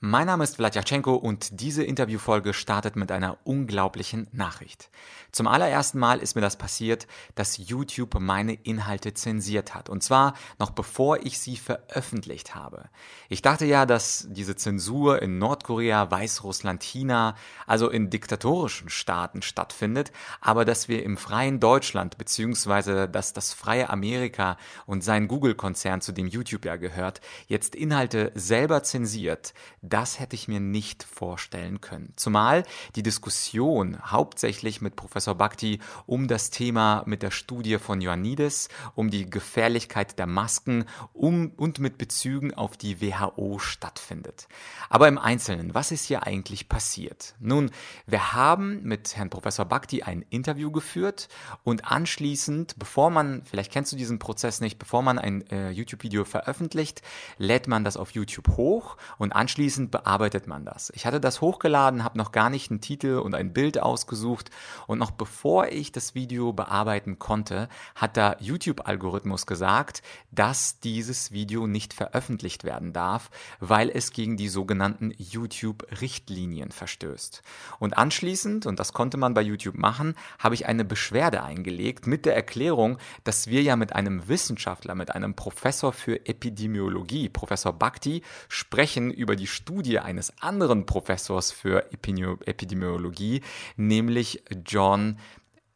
[0.00, 4.90] Mein Name ist Vladyachenko und diese Interviewfolge startet mit einer unglaublichen Nachricht.
[5.32, 9.88] Zum allerersten Mal ist mir das passiert, dass YouTube meine Inhalte zensiert hat.
[9.90, 12.84] Und zwar noch bevor ich sie veröffentlicht habe.
[13.28, 17.34] Ich dachte ja, dass diese Zensur in Nordkorea, Weißrussland, China,
[17.66, 23.90] also in diktatorischen Staaten stattfindet, aber dass wir im freien Deutschland, beziehungsweise dass das freie
[23.90, 24.56] Amerika
[24.86, 29.52] und sein Google-Konzern, zu dem YouTube ja gehört, jetzt Inhalte selber zensiert,
[29.88, 32.12] das hätte ich mir nicht vorstellen können.
[32.16, 32.64] Zumal
[32.96, 39.10] die Diskussion hauptsächlich mit Professor Bhakti um das Thema mit der Studie von Ioannidis, um
[39.10, 44.48] die Gefährlichkeit der Masken um, und mit Bezügen auf die WHO stattfindet.
[44.90, 47.34] Aber im Einzelnen, was ist hier eigentlich passiert?
[47.40, 47.70] Nun,
[48.06, 51.28] wir haben mit Herrn Professor Bhakti ein Interview geführt
[51.64, 56.24] und anschließend, bevor man, vielleicht kennst du diesen Prozess nicht, bevor man ein äh, YouTube-Video
[56.24, 57.02] veröffentlicht,
[57.38, 60.92] lädt man das auf YouTube hoch und anschließend bearbeitet man das.
[60.94, 64.50] Ich hatte das hochgeladen, habe noch gar nicht einen Titel und ein Bild ausgesucht
[64.86, 71.32] und noch noch bevor ich das Video bearbeiten konnte, hat der YouTube-Algorithmus gesagt, dass dieses
[71.32, 77.42] Video nicht veröffentlicht werden darf, weil es gegen die sogenannten YouTube-Richtlinien verstößt.
[77.78, 82.26] Und anschließend, und das konnte man bei YouTube machen, habe ich eine Beschwerde eingelegt mit
[82.26, 88.22] der Erklärung, dass wir ja mit einem Wissenschaftler, mit einem Professor für Epidemiologie, Professor Bhakti,
[88.48, 93.42] sprechen über die Studie eines anderen Professors für Epidemiologie,
[93.76, 95.18] nämlich John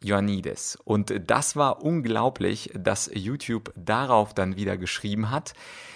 [0.04, 0.78] Ioannidis.
[0.84, 5.54] Und das war unglaublich, dass YouTube darauf dann wieder geschrieben hat.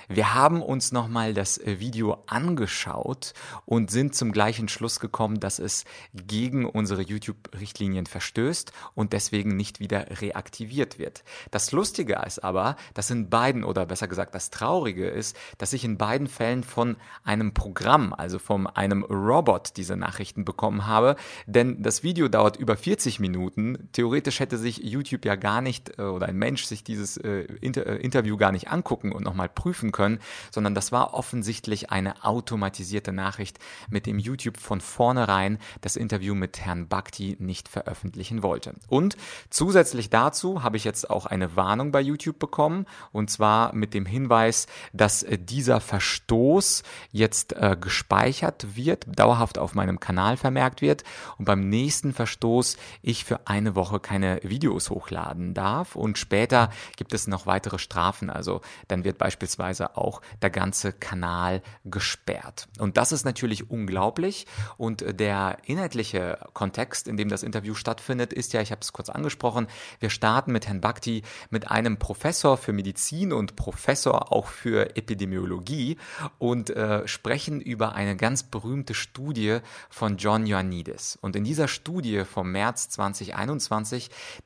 [0.08, 3.32] Wir haben uns nochmal das Video angeschaut
[3.64, 5.84] und sind zum gleichen Schluss gekommen, dass es
[6.14, 11.24] gegen unsere YouTube-Richtlinien verstößt und deswegen nicht wieder reaktiviert wird.
[11.50, 15.84] Das Lustige ist aber, dass in beiden, oder besser gesagt das Traurige ist, dass ich
[15.84, 21.16] in beiden Fällen von einem Programm, also von einem Robot diese Nachrichten bekommen habe,
[21.46, 23.88] denn das Video dauert über 40 Minuten.
[23.96, 27.86] Theoretisch hätte sich YouTube ja gar nicht äh, oder ein Mensch sich dieses äh, Inter
[27.86, 30.18] äh, Interview gar nicht angucken und nochmal prüfen können,
[30.50, 33.58] sondern das war offensichtlich eine automatisierte Nachricht,
[33.88, 38.74] mit dem YouTube von vornherein das Interview mit Herrn Bhakti nicht veröffentlichen wollte.
[38.86, 39.16] Und
[39.48, 44.04] zusätzlich dazu habe ich jetzt auch eine Warnung bei YouTube bekommen, und zwar mit dem
[44.04, 46.82] Hinweis, dass äh, dieser Verstoß
[47.12, 51.02] jetzt äh, gespeichert wird, dauerhaft auf meinem Kanal vermerkt wird
[51.38, 57.14] und beim nächsten Verstoß ich für eine Woche keine Videos hochladen darf und später gibt
[57.14, 62.68] es noch weitere Strafen, also dann wird beispielsweise auch der ganze Kanal gesperrt.
[62.78, 64.46] Und das ist natürlich unglaublich.
[64.76, 69.08] Und der inhaltliche Kontext, in dem das Interview stattfindet, ist ja, ich habe es kurz
[69.08, 69.66] angesprochen,
[70.00, 75.96] wir starten mit Herrn Bhakti, mit einem Professor für Medizin und Professor auch für Epidemiologie
[76.38, 79.58] und äh, sprechen über eine ganz berühmte Studie
[79.90, 81.18] von John Ioannidis.
[81.20, 83.75] Und in dieser Studie vom März 2021,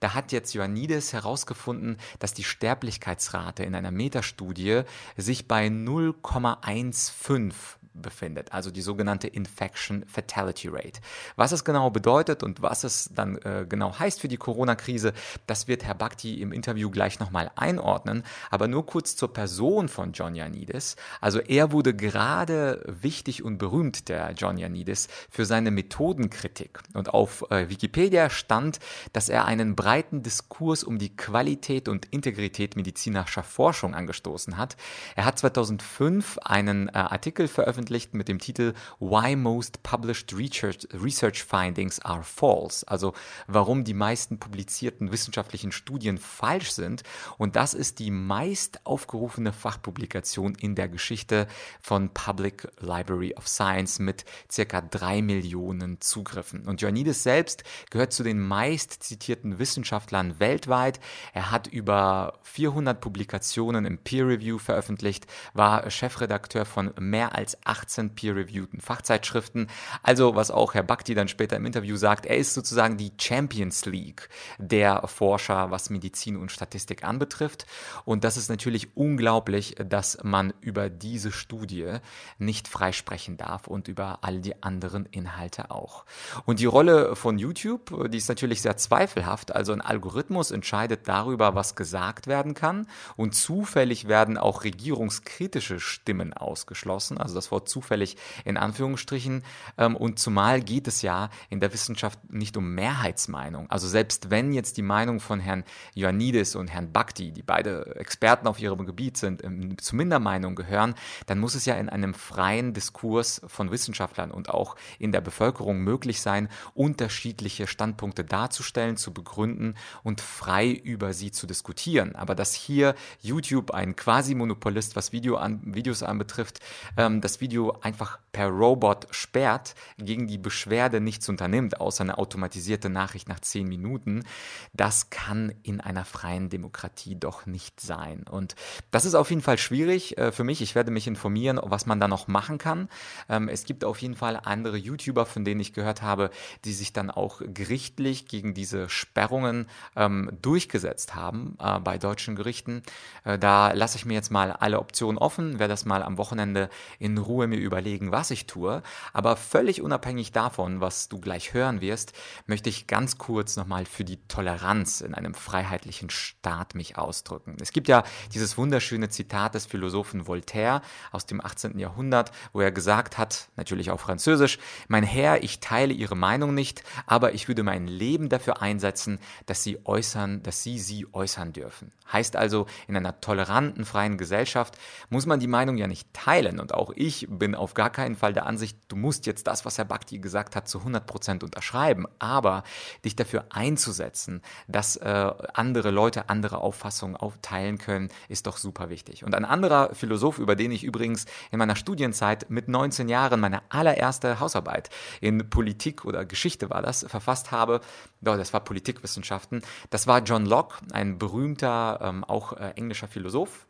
[0.00, 4.82] da hat jetzt Ioannidis herausgefunden, dass die Sterblichkeitsrate in einer Metastudie
[5.16, 7.52] sich bei 0,15
[7.94, 11.00] befindet, also die sogenannte Infection Fatality Rate.
[11.36, 15.12] Was es genau bedeutet und was es dann äh, genau heißt für die Corona-Krise,
[15.46, 20.12] das wird Herr Bhakti im Interview gleich nochmal einordnen, aber nur kurz zur Person von
[20.12, 20.96] John Ioannidis.
[21.20, 27.44] Also er wurde gerade wichtig und berühmt, der John Ioannidis, für seine Methodenkritik und auf
[27.50, 28.78] äh, Wikipedia stand,
[29.12, 34.76] dass er einen breiten Diskurs um die Qualität und Integrität medizinischer Forschung angestoßen hat.
[35.16, 40.86] Er hat 2005 einen äh, Artikel veröffentlicht, veröffentlicht mit dem Titel Why Most Published Research,
[40.92, 43.14] Research Findings Are False, also
[43.46, 47.02] warum die meisten publizierten wissenschaftlichen Studien falsch sind.
[47.38, 51.46] Und das ist die meist aufgerufene Fachpublikation in der Geschichte
[51.80, 56.66] von Public Library of Science mit circa drei Millionen Zugriffen.
[56.66, 61.00] Und Ioannidis selbst gehört zu den meist zitierten Wissenschaftlern weltweit.
[61.32, 68.14] Er hat über 400 Publikationen im Peer Review veröffentlicht, war Chefredakteur von mehr als 18
[68.16, 69.68] peer-reviewten Fachzeitschriften.
[70.02, 73.86] Also, was auch Herr Bhakti dann später im Interview sagt, er ist sozusagen die Champions
[73.86, 74.28] League
[74.58, 77.66] der Forscher, was Medizin und Statistik anbetrifft.
[78.04, 81.98] Und das ist natürlich unglaublich, dass man über diese Studie
[82.38, 86.04] nicht freisprechen darf und über all die anderen Inhalte auch.
[86.46, 89.54] Und die Rolle von YouTube, die ist natürlich sehr zweifelhaft.
[89.54, 92.88] Also ein Algorithmus entscheidet darüber, was gesagt werden kann.
[93.16, 97.18] Und zufällig werden auch regierungskritische Stimmen ausgeschlossen.
[97.18, 99.42] Also das Wort Wort zufällig in Anführungsstrichen.
[99.76, 103.70] Ähm, und zumal geht es ja in der Wissenschaft nicht um Mehrheitsmeinung.
[103.70, 105.64] Also selbst wenn jetzt die Meinung von Herrn
[105.94, 110.94] Ioannidis und Herrn Bhakti, die beide Experten auf ihrem Gebiet sind, ähm, zu Mindermeinung gehören,
[111.26, 115.80] dann muss es ja in einem freien Diskurs von Wissenschaftlern und auch in der Bevölkerung
[115.80, 122.16] möglich sein, unterschiedliche Standpunkte darzustellen, zu begründen und frei über sie zu diskutieren.
[122.16, 126.60] Aber dass hier YouTube ein Quasi-Monopolist, was Video an, Videos anbetrifft,
[126.96, 127.49] ähm, das Video
[127.82, 133.68] einfach per Robot sperrt, gegen die Beschwerde nichts unternimmt, außer eine automatisierte Nachricht nach zehn
[133.68, 134.24] Minuten,
[134.72, 138.24] das kann in einer freien Demokratie doch nicht sein.
[138.30, 138.54] Und
[138.90, 140.62] das ist auf jeden Fall schwierig äh, für mich.
[140.62, 142.88] Ich werde mich informieren, was man da noch machen kann.
[143.28, 146.30] Ähm, es gibt auf jeden Fall andere YouTuber, von denen ich gehört habe,
[146.64, 152.82] die sich dann auch gerichtlich gegen diese Sperrungen ähm, durchgesetzt haben äh, bei deutschen Gerichten.
[153.24, 156.70] Äh, da lasse ich mir jetzt mal alle Optionen offen, werde das mal am Wochenende
[156.98, 158.82] in Ruhe mir überlegen, was ich tue.
[159.12, 162.12] Aber völlig unabhängig davon, was du gleich hören wirst,
[162.46, 167.56] möchte ich ganz kurz nochmal für die Toleranz in einem freiheitlichen Staat mich ausdrücken.
[167.60, 168.02] Es gibt ja
[168.34, 170.82] dieses wunderschöne Zitat des Philosophen Voltaire
[171.12, 171.78] aus dem 18.
[171.78, 174.58] Jahrhundert, wo er gesagt hat, natürlich auf Französisch,
[174.88, 179.62] mein Herr, ich teile Ihre Meinung nicht, aber ich würde mein Leben dafür einsetzen, dass
[179.62, 181.92] Sie äußern, dass Sie sie äußern dürfen.
[182.12, 184.76] Heißt also, in einer toleranten, freien Gesellschaft
[185.08, 188.32] muss man die Meinung ja nicht teilen und auch ich bin auf gar keinen Fall
[188.32, 192.06] der Ansicht, du musst jetzt das, was Herr Bhakti gesagt hat, zu 100 Prozent unterschreiben,
[192.18, 192.64] aber
[193.04, 199.24] dich dafür einzusetzen, dass äh, andere Leute andere Auffassungen aufteilen können, ist doch super wichtig.
[199.24, 203.62] Und ein anderer Philosoph, über den ich übrigens in meiner Studienzeit mit 19 Jahren meine
[203.70, 204.90] allererste Hausarbeit
[205.20, 207.80] in Politik oder Geschichte war das, verfasst habe,
[208.20, 213.66] das war Politikwissenschaften, das war John Locke, ein berühmter, ähm, auch äh, englischer Philosoph,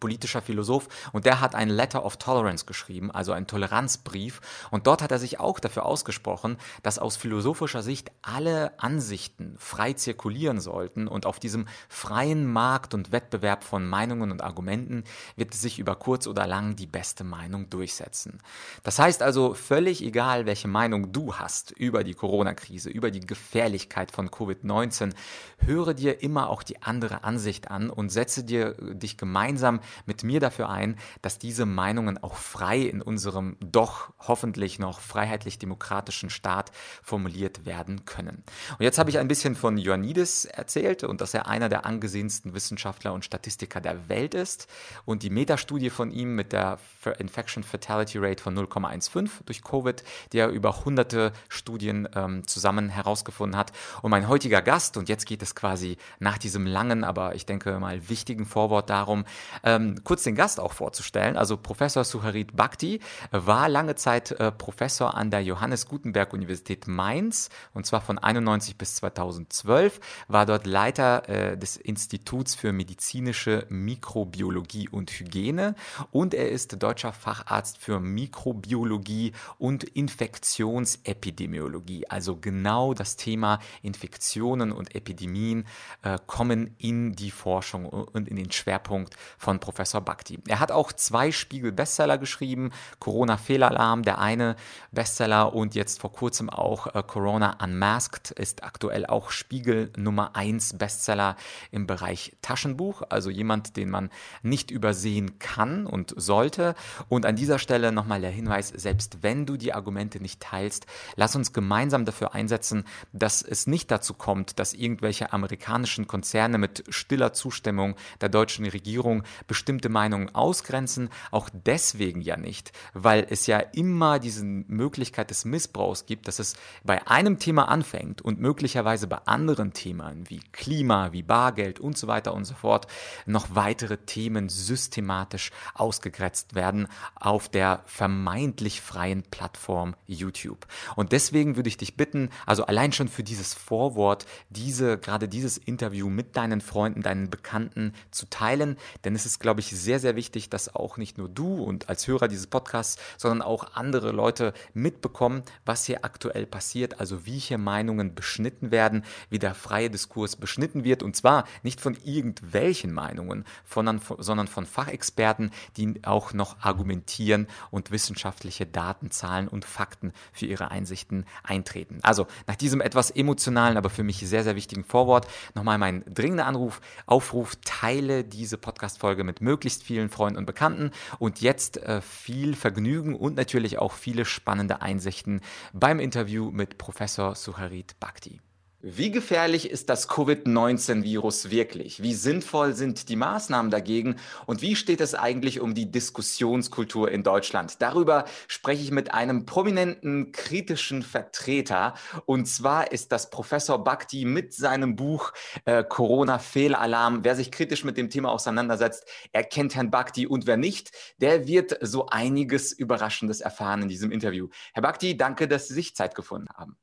[0.00, 4.40] politischer Philosoph und der hat ein Letter of Tolerance geschrieben, also einen Toleranzbrief
[4.70, 9.92] und dort hat er sich auch dafür ausgesprochen, dass aus philosophischer Sicht alle Ansichten frei
[9.94, 15.04] zirkulieren sollten und auf diesem freien Markt und Wettbewerb von Meinungen und Argumenten
[15.36, 18.38] wird sich über kurz oder lang die beste Meinung durchsetzen.
[18.82, 24.10] Das heißt also völlig egal, welche Meinung du hast über die Corona-Krise, über die Gefährlichkeit
[24.10, 25.12] von Covid-19,
[25.58, 29.75] höre dir immer auch die andere Ansicht an und setze dir dich gemeinsam
[30.06, 36.30] mit mir dafür ein, dass diese Meinungen auch frei in unserem doch hoffentlich noch freiheitlich-demokratischen
[36.30, 38.42] Staat formuliert werden können.
[38.78, 42.54] Und jetzt habe ich ein bisschen von Ioannidis erzählt und dass er einer der angesehensten
[42.54, 44.68] Wissenschaftler und Statistiker der Welt ist
[45.04, 46.78] und die Metastudie von ihm mit der
[47.18, 50.02] Infection Fatality Rate von 0,15 durch Covid,
[50.32, 53.72] die er über hunderte Studien ähm, zusammen herausgefunden hat.
[54.02, 57.78] Und mein heutiger Gast, und jetzt geht es quasi nach diesem langen, aber ich denke
[57.78, 59.24] mal wichtigen Vorwort darum,
[59.66, 61.36] ähm, kurz den Gast auch vorzustellen.
[61.36, 63.00] Also Professor Suharit Bhakti
[63.32, 68.78] war lange Zeit äh, Professor an der Johannes Gutenberg Universität Mainz und zwar von 91
[68.78, 75.74] bis 2012, war dort Leiter äh, des Instituts für medizinische Mikrobiologie und Hygiene
[76.12, 82.08] und er ist deutscher Facharzt für Mikrobiologie und Infektionsepidemiologie.
[82.08, 85.66] Also genau das Thema Infektionen und Epidemien
[86.02, 90.38] äh, kommen in die Forschung und in den Schwerpunkt von von Professor Bhakti.
[90.46, 94.56] Er hat auch zwei Spiegel-Bestseller geschrieben, Corona-Fehlalarm, der eine
[94.92, 100.78] Bestseller und jetzt vor kurzem auch äh, Corona Unmasked ist aktuell auch Spiegel Nummer 1
[100.78, 101.36] Bestseller
[101.70, 104.10] im Bereich Taschenbuch, also jemand, den man
[104.42, 106.74] nicht übersehen kann und sollte.
[107.08, 110.86] Und an dieser Stelle nochmal der Hinweis, selbst wenn du die Argumente nicht teilst,
[111.16, 116.84] lass uns gemeinsam dafür einsetzen, dass es nicht dazu kommt, dass irgendwelche amerikanischen Konzerne mit
[116.88, 123.58] stiller Zustimmung der deutschen Regierung bestimmte Meinungen ausgrenzen, auch deswegen ja nicht, weil es ja
[123.58, 129.18] immer diese Möglichkeit des Missbrauchs gibt, dass es bei einem Thema anfängt und möglicherweise bei
[129.26, 132.86] anderen Themen wie Klima, wie Bargeld und so weiter und so fort
[133.26, 140.66] noch weitere Themen systematisch ausgegrenzt werden auf der vermeintlich freien Plattform YouTube.
[140.94, 145.58] Und deswegen würde ich dich bitten, also allein schon für dieses Vorwort, diese, gerade dieses
[145.58, 150.00] Interview mit deinen Freunden, deinen Bekannten zu teilen, denn es ist ist, glaube ich, sehr,
[150.00, 154.10] sehr wichtig, dass auch nicht nur du und als Hörer dieses Podcasts, sondern auch andere
[154.10, 159.90] Leute mitbekommen, was hier aktuell passiert, also wie hier Meinungen beschnitten werden, wie der freie
[159.90, 166.60] Diskurs beschnitten wird und zwar nicht von irgendwelchen Meinungen, sondern von Fachexperten, die auch noch
[166.60, 171.98] argumentieren und wissenschaftliche Daten, Zahlen und Fakten für ihre Einsichten eintreten.
[172.02, 176.46] Also nach diesem etwas emotionalen, aber für mich sehr, sehr wichtigen Vorwort nochmal mein dringender
[176.46, 180.92] Anruf, Aufruf, teile diese Podcast-Folge mit möglichst vielen Freunden und Bekannten.
[181.18, 185.42] Und jetzt äh, viel Vergnügen und natürlich auch viele spannende Einsichten
[185.74, 188.40] beim Interview mit Professor Suharit Bhakti.
[188.88, 192.04] Wie gefährlich ist das Covid-19-Virus wirklich?
[192.04, 194.14] Wie sinnvoll sind die Maßnahmen dagegen?
[194.46, 197.82] Und wie steht es eigentlich um die Diskussionskultur in Deutschland?
[197.82, 201.94] Darüber spreche ich mit einem prominenten kritischen Vertreter.
[202.26, 205.32] Und zwar ist das Professor Bhakti mit seinem Buch
[205.64, 207.24] äh, Corona-Fehlalarm.
[207.24, 210.28] Wer sich kritisch mit dem Thema auseinandersetzt, erkennt Herrn Bhakti.
[210.28, 214.46] Und wer nicht, der wird so einiges Überraschendes erfahren in diesem Interview.
[214.74, 216.76] Herr Bhakti, danke, dass Sie sich Zeit gefunden haben.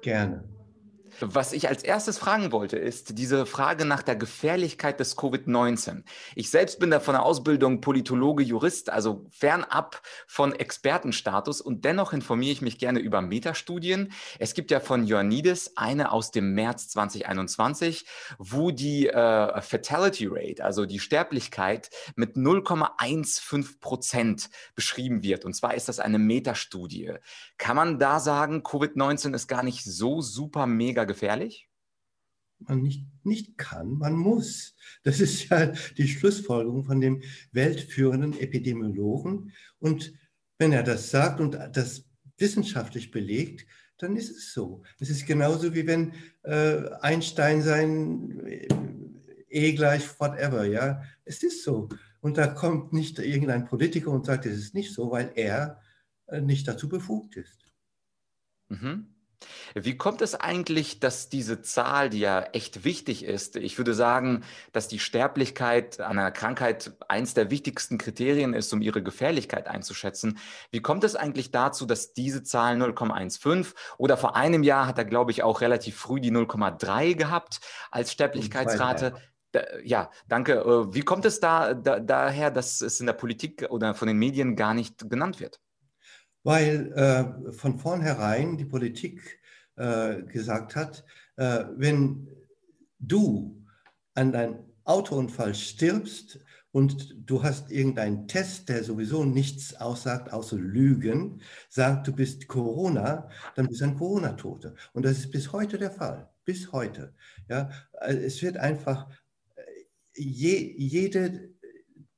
[0.00, 0.63] Gerne.
[1.20, 6.02] Was ich als erstes fragen wollte, ist diese Frage nach der Gefährlichkeit des Covid-19.
[6.34, 12.12] Ich selbst bin da von der Ausbildung Politologe, Jurist, also fernab von Expertenstatus und dennoch
[12.12, 14.12] informiere ich mich gerne über Metastudien.
[14.38, 18.06] Es gibt ja von Ioannidis eine aus dem März 2021,
[18.38, 25.44] wo die äh, Fatality Rate, also die Sterblichkeit mit 0,15 Prozent beschrieben wird.
[25.44, 27.14] Und zwar ist das eine Metastudie.
[27.58, 31.68] Kann man da sagen, Covid-19 ist gar nicht so super mega gefährlich?
[32.58, 34.76] Man nicht, nicht kann, man muss.
[35.02, 39.52] Das ist ja die Schlussfolgerung von dem weltführenden Epidemiologen.
[39.78, 40.14] Und
[40.58, 42.04] wenn er das sagt und das
[42.38, 43.66] wissenschaftlich belegt,
[43.98, 44.82] dann ist es so.
[44.98, 48.68] Es ist genauso wie wenn äh, Einstein sein äh,
[49.48, 51.02] E gleich whatever, ja.
[51.24, 51.88] Es ist so.
[52.20, 55.80] Und da kommt nicht irgendein Politiker und sagt, es ist nicht so, weil er
[56.26, 57.64] äh, nicht dazu befugt ist.
[58.68, 59.13] Mhm.
[59.74, 64.44] Wie kommt es eigentlich, dass diese Zahl, die ja echt wichtig ist, ich würde sagen,
[64.72, 70.38] dass die Sterblichkeit an einer Krankheit eins der wichtigsten Kriterien ist, um ihre Gefährlichkeit einzuschätzen.
[70.70, 75.04] Wie kommt es eigentlich dazu, dass diese Zahl 0,15 oder vor einem Jahr hat er,
[75.04, 77.60] glaube ich, auch relativ früh die 0,3 gehabt
[77.90, 79.14] als Sterblichkeitsrate?
[79.84, 80.54] Ja, danke.
[80.54, 84.18] Äh, wie kommt es da, da, daher, dass es in der Politik oder von den
[84.18, 85.60] Medien gar nicht genannt wird?
[86.44, 89.40] Weil äh, von vornherein die Politik
[89.76, 91.04] äh, gesagt hat,
[91.36, 92.28] äh, wenn
[93.00, 93.64] du
[94.14, 96.38] an einem Autounfall stirbst
[96.70, 103.30] und du hast irgendeinen Test, der sowieso nichts aussagt, außer Lügen, sagt, du bist Corona,
[103.54, 104.74] dann bist du ein Corona-Tote.
[104.92, 106.28] Und das ist bis heute der Fall.
[106.44, 107.14] Bis heute.
[107.48, 109.08] Ja, also es wird einfach,
[109.56, 109.62] äh,
[110.14, 111.30] je, jeder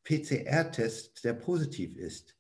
[0.02, 2.34] PCR-Test, der positiv ist,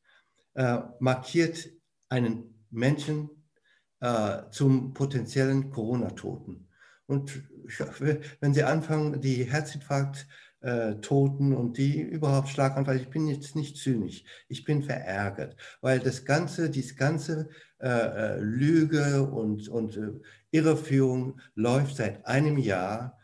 [0.54, 1.68] äh, markiert
[2.16, 3.30] einen Menschen
[4.00, 6.68] äh, zum potenziellen Corona-Toten.
[7.06, 7.42] Und
[8.40, 14.24] wenn Sie anfangen, die Herzinfarkt-Toten äh, und die überhaupt Schlaganfall, ich bin jetzt nicht zynisch,
[14.48, 20.10] ich bin verärgert, weil das ganze, dieses ganze äh, äh Lüge und, und äh,
[20.50, 23.18] Irreführung läuft seit einem Jahr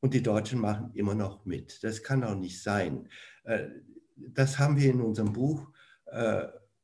[0.00, 1.82] und die Deutschen machen immer noch mit.
[1.82, 3.08] Das kann doch nicht sein.
[3.44, 3.68] Äh,
[4.16, 5.70] das haben wir in unserem Buch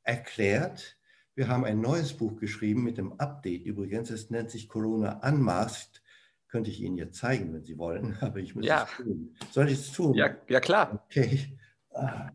[0.04, 0.96] erklärt
[1.34, 4.10] wir haben ein neues Buch geschrieben mit dem Update übrigens.
[4.10, 6.02] Es nennt sich Corona Unmasked.
[6.48, 8.84] Könnte ich Ihnen jetzt zeigen, wenn Sie wollen, aber ich muss ja.
[8.84, 9.36] es tun.
[9.50, 10.14] Soll ich es tun?
[10.14, 11.04] Ja, ja klar.
[11.06, 11.58] Okay.
[11.92, 12.30] Ah.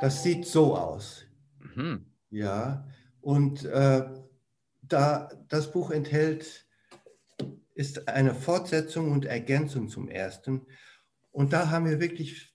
[0.00, 1.26] Das sieht so aus.
[1.74, 2.06] Mhm.
[2.30, 2.86] Ja,
[3.20, 4.08] und äh,
[4.82, 6.67] da das Buch enthält
[7.78, 10.66] ist eine Fortsetzung und Ergänzung zum ersten.
[11.30, 12.52] Und da haben wir wirklich,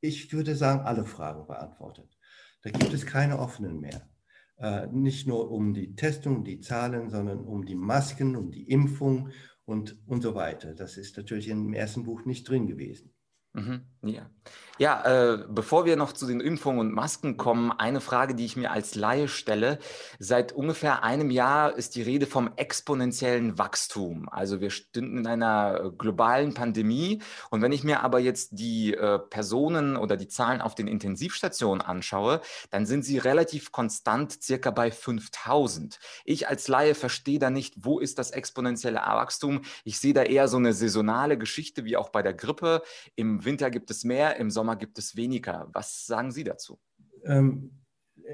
[0.00, 2.18] ich würde sagen, alle Fragen beantwortet.
[2.62, 4.08] Da gibt es keine offenen mehr.
[4.56, 9.28] Äh, nicht nur um die Testung, die Zahlen, sondern um die Masken, um die Impfung
[9.66, 10.74] und, und so weiter.
[10.74, 13.11] Das ist natürlich im ersten Buch nicht drin gewesen.
[13.54, 14.30] Mhm, ja,
[14.78, 18.56] ja äh, bevor wir noch zu den Impfungen und Masken kommen, eine Frage, die ich
[18.56, 19.78] mir als Laie stelle.
[20.18, 24.26] Seit ungefähr einem Jahr ist die Rede vom exponentiellen Wachstum.
[24.30, 27.20] Also wir stünden in einer äh, globalen Pandemie.
[27.50, 31.82] Und wenn ich mir aber jetzt die äh, Personen oder die Zahlen auf den Intensivstationen
[31.82, 32.40] anschaue,
[32.70, 36.00] dann sind sie relativ konstant circa bei 5000.
[36.24, 39.60] Ich als Laie verstehe da nicht, wo ist das exponentielle Wachstum.
[39.84, 42.82] Ich sehe da eher so eine saisonale Geschichte wie auch bei der Grippe.
[43.14, 45.68] Im Winter gibt es mehr, im Sommer gibt es weniger.
[45.72, 46.80] Was sagen Sie dazu?
[47.24, 47.82] Ähm,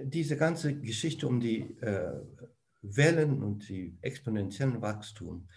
[0.05, 2.21] diese ganze Geschichte um die äh,
[2.83, 5.49] Wellen und die exponentiellen Wachstum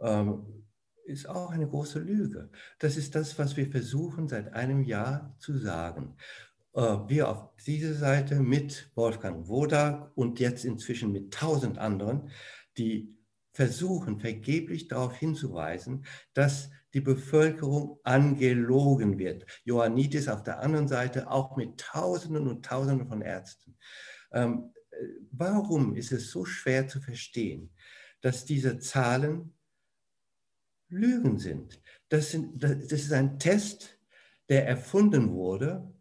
[0.00, 0.64] ähm,
[1.04, 2.50] ist auch eine große Lüge.
[2.78, 6.16] Das ist das, was wir versuchen seit einem Jahr zu sagen.
[6.74, 12.30] Äh, wir auf dieser Seite mit Wolfgang Wodak und jetzt inzwischen mit tausend anderen,
[12.76, 13.16] die
[13.52, 19.46] versuchen vergeblich darauf hinzuweisen, dass die Bevölkerung angelogen wird.
[19.64, 23.76] Ioannidis auf der anderen Seite auch mit Tausenden und Tausenden von Ärzten.
[24.32, 24.72] Ähm,
[25.30, 27.70] warum ist es so schwer zu verstehen,
[28.20, 29.54] dass diese Zahlen
[30.88, 31.80] Lügen sind?
[32.08, 33.98] Das, sind, das ist ein Test,
[34.48, 35.92] der erfunden wurde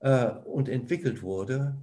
[0.00, 1.82] äh, und entwickelt wurde.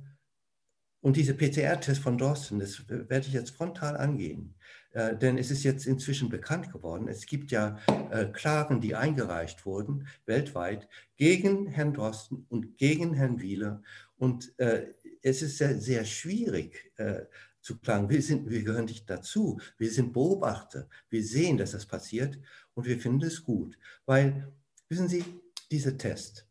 [1.01, 4.56] Und diese PCR-Test von Dorsten, das werde ich jetzt frontal angehen.
[4.93, 7.79] Äh, denn es ist jetzt inzwischen bekannt geworden, es gibt ja
[8.12, 13.81] äh, Klagen, die eingereicht wurden weltweit gegen Herrn Drosten und gegen Herrn Wieler.
[14.17, 17.21] Und äh, es ist sehr, sehr schwierig äh,
[17.62, 18.10] zu klagen.
[18.10, 19.60] Wir, sind, wir gehören nicht dazu.
[19.77, 20.89] Wir sind Beobachter.
[21.10, 22.38] Wir sehen, dass das passiert
[22.74, 23.77] und wir finden es gut.
[24.05, 24.51] Weil,
[24.89, 25.24] wissen Sie,
[25.69, 26.48] dieser Test,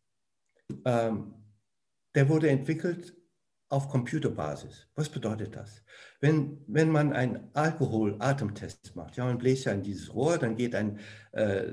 [0.85, 1.35] ähm,
[2.15, 3.15] der wurde entwickelt
[3.71, 4.89] auf Computerbasis.
[4.97, 5.83] Was bedeutet das?
[6.21, 10.75] Wenn, wenn man einen Alkohol-Atemtest macht, ja, man bläst ja in dieses Rohr, dann geht
[10.75, 10.99] ein
[11.33, 11.73] äh,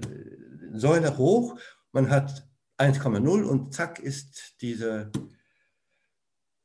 [0.71, 1.59] Säule hoch,
[1.91, 5.11] man hat 1,0 und zack ist dieser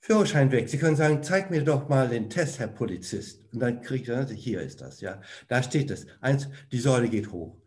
[0.01, 0.69] Führerschein weg.
[0.69, 3.41] Sie können sagen, zeig mir doch mal den Test, Herr Polizist.
[3.53, 5.23] Und dann kriegt er, hier ist das, ja.
[5.49, 6.07] Da steht es.
[6.21, 7.62] Eins, die Säule geht hoch.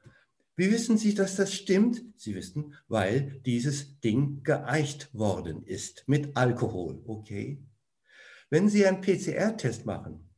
[0.58, 2.02] Wie wissen Sie, dass das stimmt?
[2.16, 7.62] Sie wissen, weil dieses Ding geeicht worden ist mit Alkohol, okay?
[8.50, 10.30] Wenn Sie einen PCR-Test machen,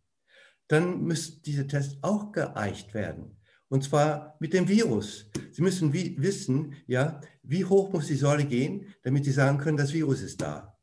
[0.68, 3.38] dann müsste dieser Test auch geeicht werden.
[3.70, 5.30] Und zwar mit dem Virus.
[5.52, 9.78] Sie müssen wie, wissen, ja, wie hoch muss die Säule gehen, damit Sie sagen können,
[9.78, 10.78] das Virus ist da.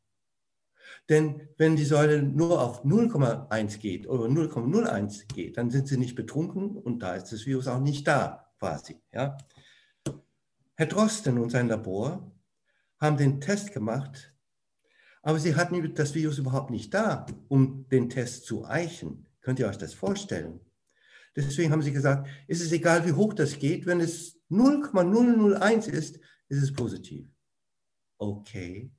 [1.08, 6.14] Denn wenn die Säule nur auf 0,1 geht oder 0,01 geht, dann sind Sie nicht
[6.14, 9.00] betrunken und da ist das Virus auch nicht da, quasi.
[9.12, 9.36] Ja.
[10.76, 12.32] Herr Drosten und sein Labor
[12.98, 14.34] haben den Test gemacht
[15.24, 19.26] aber sie hatten das Virus überhaupt nicht da, um den Test zu eichen.
[19.40, 20.60] Könnt ihr euch das vorstellen?
[21.34, 26.20] Deswegen haben sie gesagt, es ist egal, wie hoch das geht, wenn es 0,001 ist,
[26.48, 27.26] ist es positiv.
[28.18, 28.92] Okay.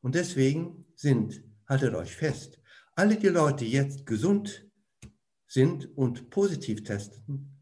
[0.00, 2.60] Und deswegen sind, haltet euch fest,
[2.96, 4.68] alle die Leute, die jetzt gesund
[5.46, 7.55] sind und positiv testen,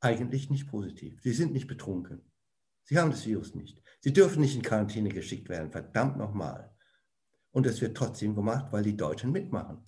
[0.00, 1.20] eigentlich nicht positiv.
[1.22, 2.22] Sie sind nicht betrunken.
[2.84, 3.82] Sie haben das Virus nicht.
[4.00, 6.74] Sie dürfen nicht in Quarantäne geschickt werden, verdammt nochmal.
[7.50, 9.82] Und es wird trotzdem gemacht, weil die Deutschen mitmachen.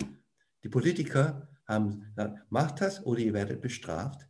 [0.63, 4.29] Die Politiker haben gesagt, macht das oder ihr werdet bestraft.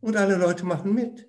[0.00, 1.28] Und alle Leute machen mit,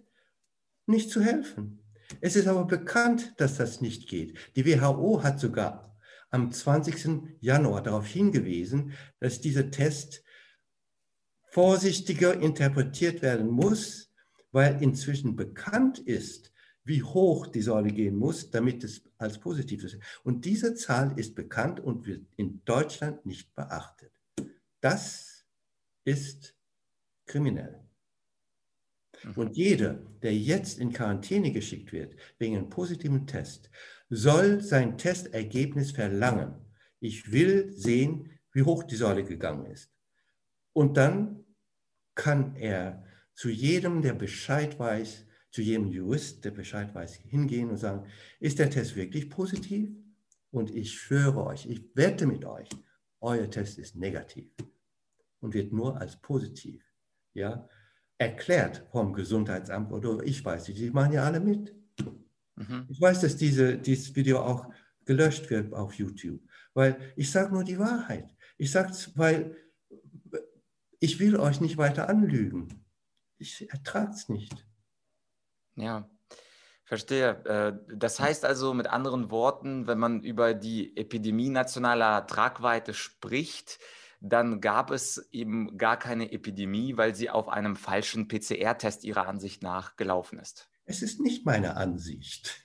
[0.86, 1.82] nicht zu helfen.
[2.22, 4.38] Es ist aber bekannt, dass das nicht geht.
[4.56, 5.98] Die WHO hat sogar
[6.30, 7.38] am 20.
[7.40, 10.25] Januar darauf hingewiesen, dass dieser Test
[11.56, 14.12] vorsichtiger interpretiert werden muss,
[14.52, 16.52] weil inzwischen bekannt ist,
[16.84, 19.98] wie hoch die Säule gehen muss, damit es als positiv ist.
[20.26, 24.12] Und diese Zahl ist bekannt und wird in Deutschland nicht beachtet.
[24.82, 25.46] Das
[26.04, 26.58] ist
[27.26, 27.80] kriminell.
[29.24, 29.32] Mhm.
[29.36, 33.70] Und jeder, der jetzt in Quarantäne geschickt wird wegen einem positiven Test,
[34.10, 36.54] soll sein Testergebnis verlangen.
[37.00, 39.90] Ich will sehen, wie hoch die Säule gegangen ist.
[40.74, 41.45] Und dann
[42.16, 47.78] kann er zu jedem, der Bescheid weiß, zu jedem Jurist, der Bescheid weiß, hingehen und
[47.78, 48.08] sagen,
[48.40, 49.90] ist der Test wirklich positiv?
[50.52, 52.70] Und ich schwöre euch, ich wette mit euch,
[53.20, 54.50] euer Test ist negativ
[55.42, 56.84] und wird nur als positiv
[57.34, 57.68] ja,
[58.18, 61.76] erklärt vom Gesundheitsamt oder ich weiß nicht, die machen ja alle mit.
[62.56, 62.86] Mhm.
[62.90, 64.70] Ich weiß, dass diese, dieses Video auch
[65.06, 66.42] gelöscht wird auf YouTube,
[66.74, 68.30] weil ich sage nur die Wahrheit.
[68.58, 69.56] Ich sage es, weil
[71.00, 72.86] ich will euch nicht weiter anlügen.
[73.38, 74.66] Ich ertrage es nicht.
[75.76, 76.10] Ja,
[76.86, 77.46] verstehe.
[77.46, 83.80] Äh, das heißt also mit anderen Worten, wenn man über die Epidemie nationaler Tragweite spricht,
[84.22, 89.62] dann gab es eben gar keine Epidemie, weil sie auf einem falschen PCR-Test Ihrer Ansicht
[89.62, 90.70] nach gelaufen ist.
[90.86, 92.64] Es ist nicht meine Ansicht.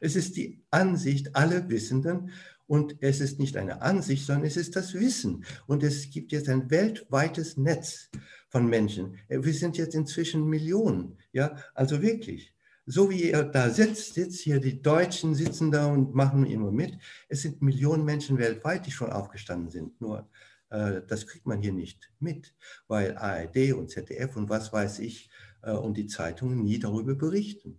[0.00, 2.32] Es ist die Ansicht aller Wissenden
[2.66, 5.44] und es ist nicht eine Ansicht, sondern es ist das Wissen.
[5.66, 8.10] Und es gibt jetzt ein weltweites Netz
[8.48, 9.18] von Menschen.
[9.28, 11.18] Äh, wir sind jetzt inzwischen Millionen.
[11.32, 12.54] Ja, also wirklich.
[12.84, 16.98] So wie ihr da sitzt, sitzt hier, die Deutschen sitzen da und machen immer mit.
[17.28, 20.00] Es sind Millionen Menschen weltweit, die schon aufgestanden sind.
[20.00, 20.28] Nur
[20.70, 22.54] äh, das kriegt man hier nicht mit,
[22.88, 25.30] weil ARD und ZDF und was weiß ich
[25.62, 27.78] äh, und die Zeitungen nie darüber berichten.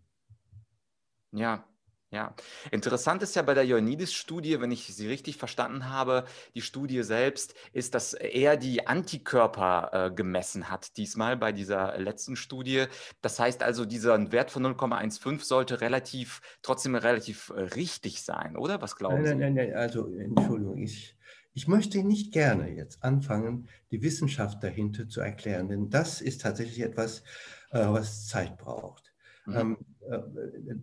[1.31, 1.67] Ja,
[2.13, 2.35] ja,
[2.69, 7.55] interessant ist ja bei der Ioannidis-Studie, wenn ich sie richtig verstanden habe, die Studie selbst
[7.73, 12.85] ist, dass er die Antikörper äh, gemessen hat, diesmal bei dieser letzten Studie.
[13.23, 18.79] Das heißt also, dieser Wert von 0,15 sollte relativ, trotzdem relativ äh, richtig sein, oder?
[18.79, 21.17] Was glauben nein, nein, Nein, nein, also Entschuldigung, ich,
[21.53, 26.81] ich möchte nicht gerne jetzt anfangen, die Wissenschaft dahinter zu erklären, denn das ist tatsächlich
[26.81, 27.23] etwas,
[27.71, 29.13] äh, was Zeit braucht.
[29.45, 29.55] Mhm.
[29.55, 29.77] Ähm,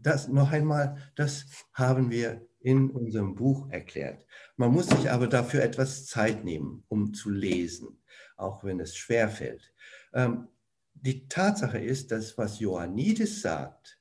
[0.03, 4.25] das noch einmal, das haben wir in unserem Buch erklärt.
[4.57, 8.03] Man muss sich aber dafür etwas Zeit nehmen, um zu lesen,
[8.37, 9.73] auch wenn es schwer fällt.
[10.13, 10.49] Ähm,
[10.95, 13.99] die Tatsache ist, dass was Ioannidis sagt,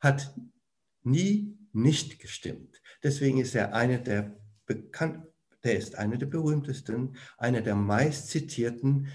[0.00, 0.34] hat
[1.02, 2.80] nie nicht gestimmt.
[3.02, 4.36] Deswegen ist er einer der
[4.66, 5.26] bekannt,
[5.64, 9.08] der ist einer der berühmtesten, einer der meist zitierten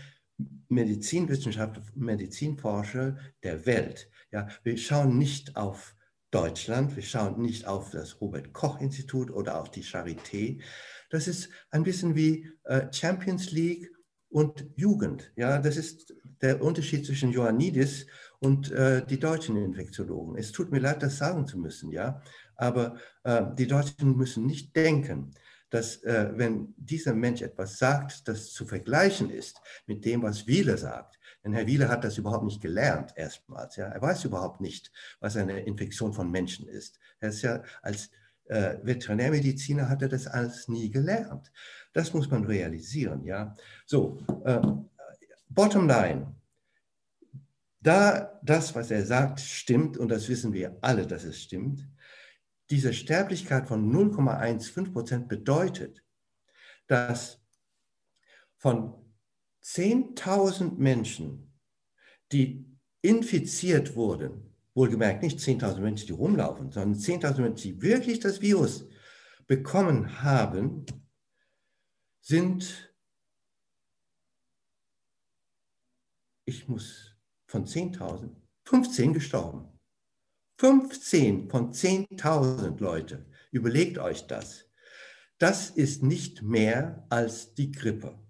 [0.68, 4.10] Medizinwissenschaftler, Medizinforscher der Welt.
[4.36, 5.96] Ja, wir schauen nicht auf
[6.30, 10.62] Deutschland, wir schauen nicht auf das Robert Koch Institut oder auf die Charité.
[11.10, 13.90] Das ist ein bisschen wie äh, Champions League
[14.28, 15.32] und Jugend.
[15.38, 18.08] Ja, das ist der Unterschied zwischen Ioannidis
[18.40, 20.36] und äh, die deutschen Infektiologen.
[20.38, 22.22] Es tut mir leid, das sagen zu müssen, ja,
[22.58, 25.32] aber äh, die Deutschen müssen nicht denken,
[25.70, 30.78] dass äh, wenn dieser Mensch etwas sagt, das zu vergleichen ist mit dem, was Wieler
[30.78, 31.15] sagt,
[31.46, 35.38] denn Herr Wieler hat das überhaupt nicht gelernt erstmals, ja, er weiß überhaupt nicht, was
[35.38, 37.00] eine Infektion von Menschen ist.
[37.20, 38.10] Er ist ja als
[38.46, 41.52] äh, Veterinärmediziner hat er das alles nie gelernt.
[41.94, 43.56] Das muss man realisieren, ja.
[43.86, 44.60] So, äh,
[45.48, 46.36] bottom line,
[47.80, 51.88] da das, was er sagt, stimmt, und das wissen wir alle, dass es stimmt,
[52.72, 56.04] diese Sterblichkeit von 0,15 Prozent bedeutet,
[56.88, 57.40] dass
[58.58, 59.05] von
[59.66, 61.52] 10.000 Menschen,
[62.32, 62.66] die
[63.02, 68.88] infiziert wurden, wohlgemerkt nicht 10.000 Menschen, die rumlaufen, sondern 10.000 Menschen, die wirklich das Virus
[69.48, 70.86] bekommen haben,
[72.22, 72.96] sind,
[76.46, 77.16] ich muss
[77.48, 79.80] von 10.000, 15 gestorben.
[80.60, 83.26] 15 von 10.000 Leute.
[83.52, 84.70] Überlegt euch das.
[85.38, 88.25] Das ist nicht mehr als die Grippe.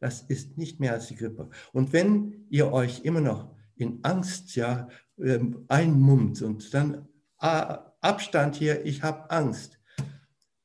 [0.00, 1.50] Das ist nicht mehr als die Grippe.
[1.72, 8.56] Und wenn ihr euch immer noch in Angst ja ähm, einmummt und dann ah, Abstand
[8.56, 9.78] hier, ich habe Angst,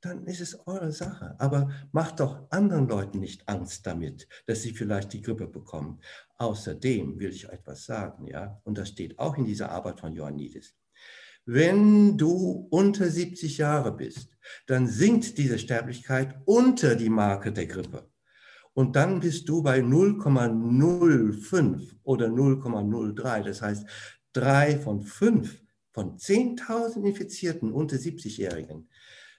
[0.01, 1.35] dann ist es eure Sache.
[1.39, 6.01] Aber macht doch anderen Leuten nicht Angst damit, dass sie vielleicht die Grippe bekommen.
[6.37, 10.75] Außerdem will ich etwas sagen, ja, und das steht auch in dieser Arbeit von Ioannidis.
[11.45, 18.10] Wenn du unter 70 Jahre bist, dann sinkt diese Sterblichkeit unter die Marke der Grippe.
[18.73, 23.43] Und dann bist du bei 0,05 oder 0,03.
[23.43, 23.85] Das heißt,
[24.33, 28.87] drei von fünf von 10.000 Infizierten unter 70-Jährigen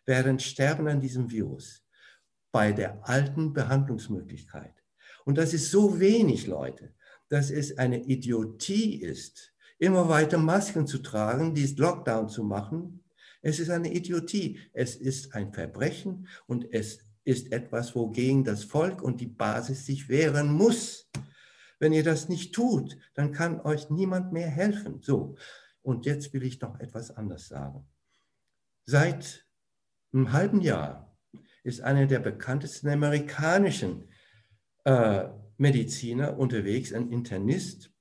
[0.05, 1.83] werden sterben an diesem Virus
[2.51, 4.75] bei der alten Behandlungsmöglichkeit.
[5.25, 6.93] Und das ist so wenig, Leute,
[7.29, 13.03] dass es eine Idiotie ist, immer weiter Masken zu tragen, dies Lockdown zu machen.
[13.41, 14.61] Es ist eine Idiotie.
[14.73, 20.09] Es ist ein Verbrechen und es ist etwas, wogegen das Volk und die Basis sich
[20.09, 21.11] wehren muss.
[21.79, 25.01] Wenn ihr das nicht tut, dann kann euch niemand mehr helfen.
[25.03, 25.37] So,
[25.83, 27.89] und jetzt will ich noch etwas anderes sagen.
[28.85, 29.47] Seit
[30.13, 31.17] einem halben Jahr
[31.65, 34.09] ist einer der bekanntesten amerikanischen
[34.85, 37.93] äh, Mediziner unterwegs, ein Internist,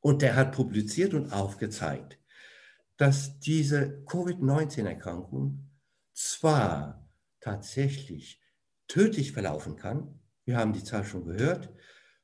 [0.00, 2.18] und der hat publiziert und aufgezeigt,
[2.96, 5.70] dass diese Covid-19-Erkrankung
[6.12, 7.07] zwar
[7.40, 8.42] tatsächlich
[8.86, 11.70] tödlich verlaufen kann, wir haben die Zahl schon gehört,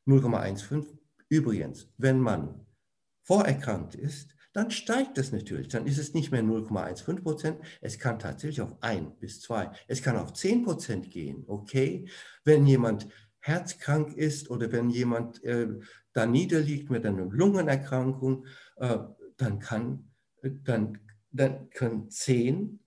[0.06, 0.98] 0,15.
[1.28, 2.66] Übrigens, wenn man
[3.22, 5.68] vorerkrankt ist, dann steigt es natürlich.
[5.68, 7.60] Dann ist es nicht mehr 0,15 Prozent.
[7.80, 9.72] Es kann tatsächlich auf 1 bis 2.
[9.88, 11.44] Es kann auf 10 Prozent gehen.
[11.48, 12.08] Okay,
[12.44, 13.08] wenn jemand
[13.40, 15.68] herzkrank ist oder wenn jemand äh,
[16.12, 18.46] da niederliegt mit einer Lungenerkrankung,
[18.76, 18.98] äh,
[19.36, 20.98] dann, kann, dann,
[21.30, 22.80] dann können 10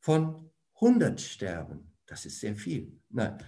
[0.00, 1.92] von 100 sterben.
[2.06, 3.00] Das ist sehr viel.
[3.10, 3.38] Nein,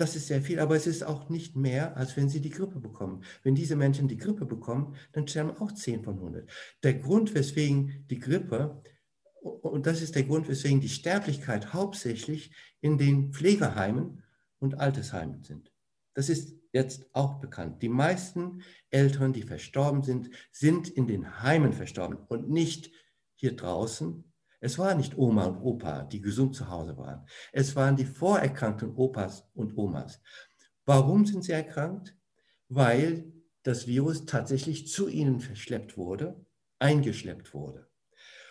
[0.00, 2.80] Das ist sehr viel, aber es ist auch nicht mehr, als wenn sie die Grippe
[2.80, 3.22] bekommen.
[3.42, 6.50] Wenn diese Menschen die Grippe bekommen, dann sterben auch 10 von 100.
[6.82, 8.82] Der Grund, weswegen die Grippe,
[9.42, 14.22] und das ist der Grund, weswegen die Sterblichkeit hauptsächlich in den Pflegeheimen
[14.58, 15.69] und Altersheimen sind.
[16.14, 17.82] Das ist jetzt auch bekannt.
[17.82, 22.92] Die meisten Älteren, die verstorben sind, sind in den Heimen verstorben und nicht
[23.36, 27.26] hier draußen es waren nicht Oma und Opa, die gesund zu Hause waren.
[27.52, 30.20] Es waren die vorerkrankten Opas und Omas.
[30.84, 32.14] Warum sind sie erkrankt?
[32.68, 36.44] Weil das Virus tatsächlich zu ihnen verschleppt wurde,
[36.78, 37.88] eingeschleppt wurde.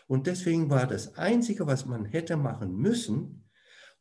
[0.07, 3.47] Und deswegen war das Einzige, was man hätte machen müssen,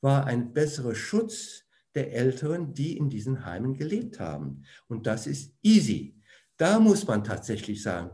[0.00, 4.64] war ein besserer Schutz der Älteren, die in diesen Heimen gelebt haben.
[4.88, 6.20] Und das ist easy.
[6.56, 8.10] Da muss man tatsächlich sagen,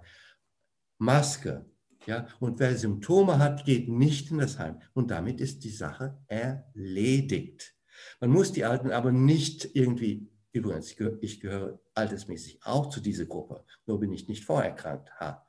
[0.98, 1.66] Maske,
[2.06, 4.80] ja, und wer Symptome hat, geht nicht in das Heim.
[4.92, 7.74] Und damit ist die Sache erledigt.
[8.20, 13.64] Man muss die Alten aber nicht irgendwie Übrigens, ich gehöre altersmäßig auch zu dieser Gruppe,
[13.86, 15.10] nur bin ich nicht vorerkrankt.
[15.18, 15.44] Ha.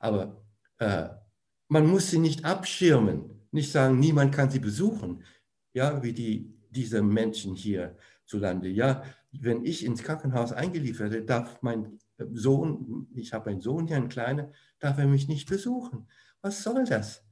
[0.00, 0.44] Aber
[0.78, 1.08] äh,
[1.68, 5.24] man muss sie nicht abschirmen, nicht sagen, niemand kann sie besuchen,
[5.72, 8.68] ja, wie die, diese Menschen hier zu Lande.
[8.68, 11.98] Ja, wenn ich ins Krankenhaus eingeliefert werde, darf mein
[12.32, 16.06] Sohn, ich habe einen Sohn hier, einen kleinen, darf er mich nicht besuchen.
[16.40, 17.24] Was soll das?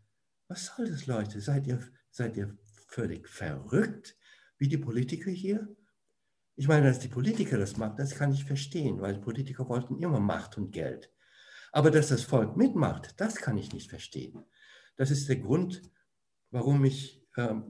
[0.48, 1.40] Was soll das, Leute?
[1.40, 2.56] Seid ihr, seid ihr
[2.88, 4.16] völlig verrückt,
[4.58, 5.68] wie die Politiker hier?
[6.56, 10.20] Ich meine, dass die Politiker das machen, das kann ich verstehen, weil Politiker wollten immer
[10.20, 11.10] Macht und Geld.
[11.72, 14.44] Aber dass das Volk mitmacht, das kann ich nicht verstehen.
[14.96, 15.80] Das ist der Grund,
[16.50, 17.21] warum ich äh,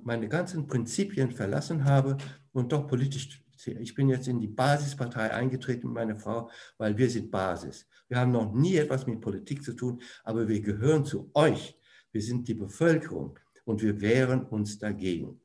[0.03, 2.17] meine ganzen Prinzipien verlassen habe
[2.53, 7.09] und doch politisch ich bin jetzt in die Basispartei eingetreten mit meiner Frau, weil wir
[7.09, 7.87] sind Basis.
[8.09, 11.79] Wir haben noch nie etwas mit Politik zu tun, aber wir gehören zu euch.
[12.11, 15.41] Wir sind die Bevölkerung und wir wehren uns dagegen.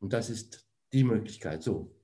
[0.00, 1.62] Und das ist die Möglichkeit.
[1.62, 1.96] So,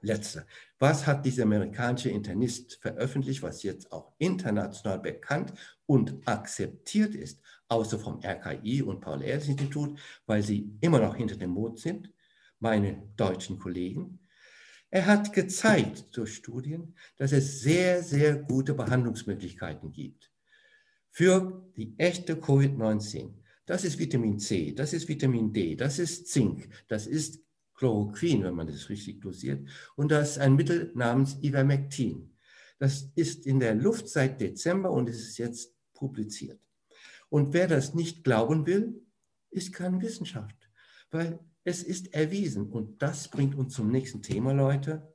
[0.00, 0.46] letzte.
[0.78, 5.52] Was hat dieser amerikanische Internist veröffentlicht, was jetzt auch international bekannt
[5.86, 11.78] und akzeptiert ist, außer vom RKI und Paul-Ehrlich-Institut, weil sie immer noch hinter dem Mond
[11.78, 12.12] sind,
[12.58, 14.20] meine deutschen Kollegen.
[14.90, 20.32] Er hat gezeigt durch Studien, dass es sehr, sehr gute Behandlungsmöglichkeiten gibt
[21.10, 23.34] für die echte Covid-19.
[23.66, 27.42] Das ist Vitamin C, das ist Vitamin D, das ist Zink, das ist
[27.74, 29.68] Chloroquin, wenn man das richtig dosiert.
[29.94, 32.34] Und das ist ein Mittel namens Ivermectin.
[32.78, 36.60] Das ist in der Luft seit Dezember und es ist jetzt publiziert.
[37.28, 39.06] Und wer das nicht glauben will,
[39.50, 40.70] ist keine Wissenschaft,
[41.10, 42.70] weil es ist erwiesen.
[42.70, 45.14] Und das bringt uns zum nächsten Thema, Leute.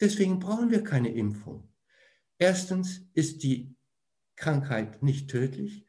[0.00, 1.72] Deswegen brauchen wir keine Impfung.
[2.38, 3.74] Erstens ist die
[4.36, 5.86] Krankheit nicht tödlich,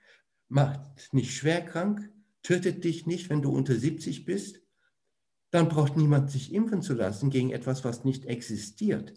[0.48, 2.12] macht nicht schwer krank,
[2.44, 4.62] tötet dich nicht, wenn du unter 70 bist.
[5.50, 9.14] Dann braucht niemand sich impfen zu lassen gegen etwas, was nicht existiert.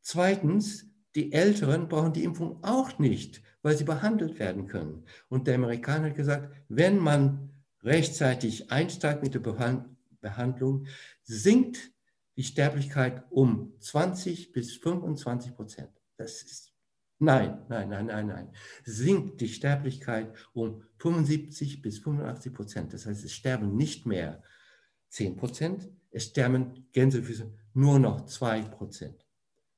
[0.00, 5.04] Zweitens, die Älteren brauchen die Impfung auch nicht, weil sie behandelt werden können.
[5.28, 7.50] Und der Amerikaner hat gesagt, wenn man
[7.82, 9.86] rechtzeitig einsteigt mit der
[10.20, 10.86] Behandlung,
[11.22, 11.92] sinkt
[12.36, 15.90] die Sterblichkeit um 20 bis 25 Prozent.
[16.16, 16.74] Das ist
[17.20, 18.52] Nein, nein, nein, nein, nein.
[18.84, 22.92] Sinkt die Sterblichkeit um 75 bis 85 Prozent.
[22.92, 24.42] Das heißt, es sterben nicht mehr
[25.10, 29.23] 10 Prozent, es sterben Gänsefüße nur noch 2 Prozent.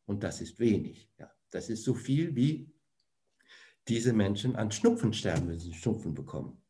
[0.06, 1.10] Und das ist wenig.
[1.18, 1.30] Ja.
[1.50, 2.72] Das ist so viel, wie
[3.88, 6.62] diese Menschen an Schnupfen sterben, wenn sie Schnupfen bekommen.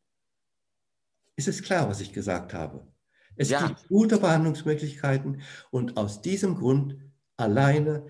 [1.35, 2.87] Ist es klar, was ich gesagt habe?
[3.35, 3.67] Es ja.
[3.67, 6.97] gibt gute Behandlungsmöglichkeiten und aus diesem Grund
[7.37, 8.07] alleine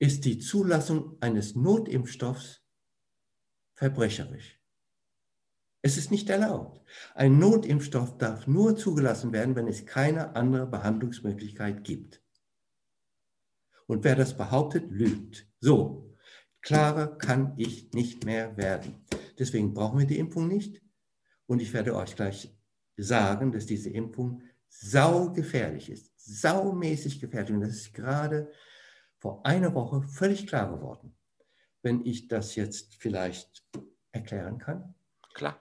[0.00, 2.62] ist die Zulassung eines Notimpfstoffs
[3.74, 4.60] verbrecherisch.
[5.82, 6.82] Es ist nicht erlaubt.
[7.14, 12.23] Ein Notimpfstoff darf nur zugelassen werden, wenn es keine andere Behandlungsmöglichkeit gibt.
[13.86, 15.46] Und wer das behauptet, lügt.
[15.60, 16.16] So,
[16.62, 19.04] klarer kann ich nicht mehr werden.
[19.38, 20.82] Deswegen brauchen wir die Impfung nicht.
[21.46, 22.56] Und ich werde euch gleich
[22.96, 27.52] sagen, dass diese Impfung saugefährlich ist, saumäßig gefährlich.
[27.52, 28.50] Und das ist gerade
[29.18, 31.14] vor einer Woche völlig klar geworden.
[31.82, 33.66] Wenn ich das jetzt vielleicht
[34.12, 34.94] erklären kann.
[35.34, 35.60] Klar.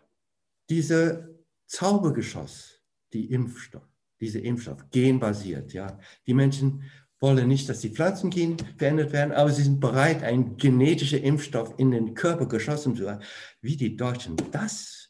[0.70, 2.82] Diese Zaubergeschoss,
[3.12, 3.88] die Impfstoff,
[4.20, 6.00] diese Impfstoff, genbasiert, ja.
[6.28, 6.84] Die Menschen
[7.24, 11.92] wollen nicht, dass die Pflanzengen verändert werden, aber sie sind bereit, einen genetischen Impfstoff in
[11.92, 13.24] den Körper geschossen zu haben.
[13.62, 15.10] Wie die Deutschen das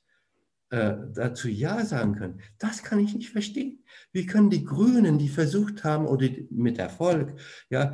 [0.70, 2.40] äh, dazu Ja sagen können.
[2.60, 3.84] Das kann ich nicht verstehen.
[4.12, 7.34] Wie können die Grünen, die versucht haben, oder mit Erfolg,
[7.72, 7.94] ja,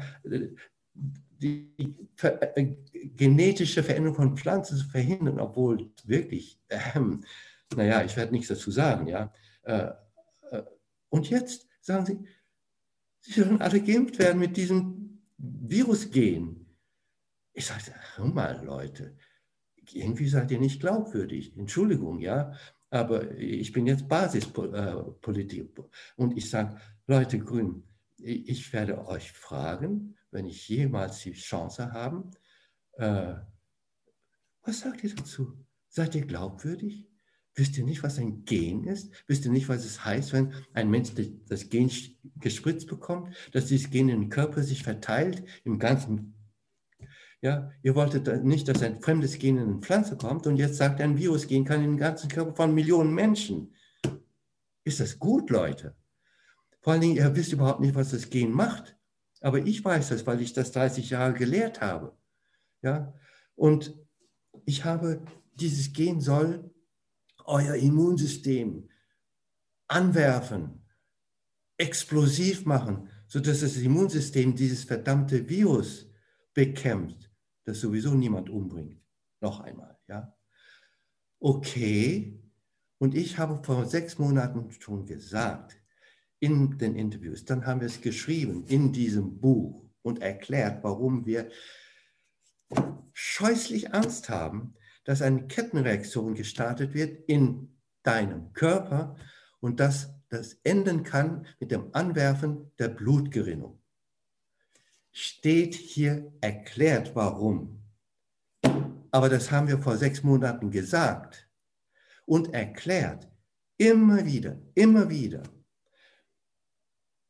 [1.42, 1.74] die
[2.22, 2.76] äh,
[3.16, 7.00] genetische Veränderung von Pflanzen zu verhindern, obwohl wirklich, äh,
[7.74, 9.32] naja, ich werde nichts dazu sagen, ja.
[9.64, 9.92] Äh,
[10.52, 10.64] äh,
[11.08, 12.20] und jetzt sagen sie,
[13.22, 16.66] sie sollen alle geimpft werden mit diesem Virusgen.
[17.54, 19.18] Ich sage, hör mal, Leute,
[19.94, 21.58] irgendwie seid ihr nicht glaubwürdig.
[21.58, 22.54] Entschuldigung, ja,
[22.90, 25.80] aber ich bin jetzt Basispolitik.
[26.16, 27.84] Und ich sage, Leute Grün,
[28.18, 32.30] ich werde euch fragen, wenn ich jemals die Chance habe,
[32.94, 33.36] äh,
[34.64, 35.66] was sagt ihr dazu?
[35.88, 37.09] Seid ihr glaubwürdig?
[37.56, 39.12] Wisst ihr nicht, was ein Gen ist?
[39.28, 41.12] Wisst ihr nicht, was es heißt, wenn ein Mensch
[41.48, 41.92] das Gen
[42.40, 46.36] gespritzt bekommt, dass dieses Gen in den Körper sich verteilt, im ganzen
[47.42, 51.00] ja, ihr wolltet nicht, dass ein fremdes Gen in eine Pflanze kommt und jetzt sagt
[51.00, 53.74] ein Virusgen kann in den ganzen Körper von Millionen Menschen.
[54.84, 55.96] Ist das gut, Leute?
[56.82, 58.98] Vor allen Dingen, ihr wisst überhaupt nicht, was das Gen macht.
[59.42, 62.18] Aber ich weiß das, weil ich das 30 Jahre gelehrt habe.
[62.82, 63.14] Ja,
[63.56, 63.96] und
[64.66, 66.72] ich habe, dieses Gen soll
[67.50, 68.90] euer Immunsystem
[69.88, 70.86] anwerfen,
[71.78, 76.10] explosiv machen, sodass das Immunsystem dieses verdammte Virus
[76.54, 77.32] bekämpft,
[77.66, 79.02] das sowieso niemand umbringt.
[79.42, 80.36] Noch einmal, ja.
[81.40, 82.40] Okay,
[82.98, 85.78] und ich habe vor sechs Monaten schon gesagt,
[86.40, 91.50] in den Interviews, dann haben wir es geschrieben in diesem Buch und erklärt, warum wir
[93.14, 94.76] scheußlich Angst haben,
[95.10, 99.16] dass eine Kettenreaktion gestartet wird in deinem Körper
[99.60, 103.82] und dass das enden kann mit dem Anwerfen der Blutgerinnung.
[105.12, 107.84] Steht hier erklärt, warum.
[109.10, 111.50] Aber das haben wir vor sechs Monaten gesagt
[112.28, 113.28] und erklärt.
[113.78, 115.42] Immer wieder, immer wieder.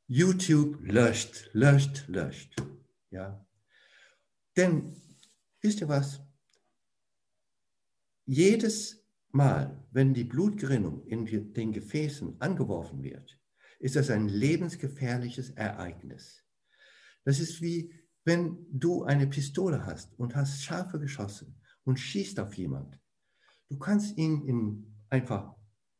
[0.05, 2.61] YouTube löscht, löscht, löscht.
[3.09, 3.45] Ja.
[4.57, 5.01] Denn,
[5.61, 6.19] wisst ihr was?
[8.31, 13.39] Jedes Mal, wenn die Blutgerinnung in den Gefäßen angeworfen wird,
[13.79, 16.43] ist das ein lebensgefährliches Ereignis.
[17.25, 17.91] Das ist wie,
[18.25, 22.99] wenn du eine Pistole hast und hast scharfe geschossen und schießt auf jemand.
[23.67, 25.55] Du kannst ihn in einfach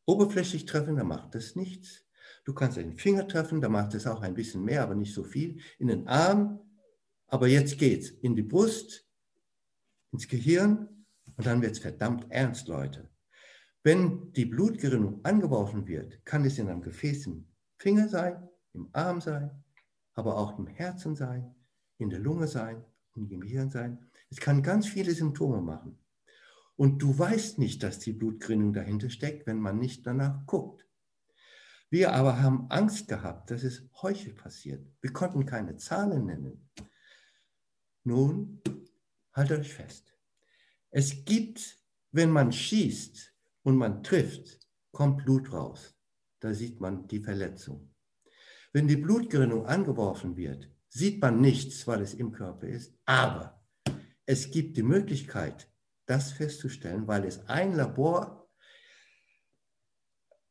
[0.06, 2.06] oberflächlich treffen, da macht das nichts.
[2.46, 5.24] Du kannst den Finger treffen, da macht es auch ein bisschen mehr, aber nicht so
[5.24, 5.60] viel.
[5.80, 6.60] In den Arm,
[7.26, 9.08] aber jetzt geht's in die Brust,
[10.12, 10.99] ins Gehirn
[11.40, 13.10] und dann wird es verdammt ernst, Leute.
[13.82, 17.48] Wenn die Blutgerinnung angeworfen wird, kann es in einem Gefäß im
[17.78, 19.50] Finger sein, im Arm sein,
[20.16, 21.56] aber auch im Herzen sein,
[21.98, 22.84] in der Lunge sein,
[23.16, 24.12] im Gehirn sein.
[24.30, 25.98] Es kann ganz viele Symptome machen.
[26.76, 30.86] Und du weißt nicht, dass die Blutgerinnung dahinter steckt, wenn man nicht danach guckt.
[31.90, 34.86] Wir aber haben Angst gehabt, dass es häufig passiert.
[35.00, 36.70] Wir konnten keine Zahlen nennen.
[38.04, 38.62] Nun,
[39.32, 40.19] haltet euch fest.
[40.92, 41.78] Es gibt,
[42.12, 44.60] wenn man schießt und man trifft,
[44.92, 45.96] kommt Blut raus.
[46.40, 47.94] Da sieht man die Verletzung.
[48.72, 52.94] Wenn die Blutgerinnung angeworfen wird, sieht man nichts, weil es im Körper ist.
[53.06, 53.64] Aber
[54.26, 55.72] es gibt die Möglichkeit,
[56.06, 58.50] das festzustellen, weil es ein Labor,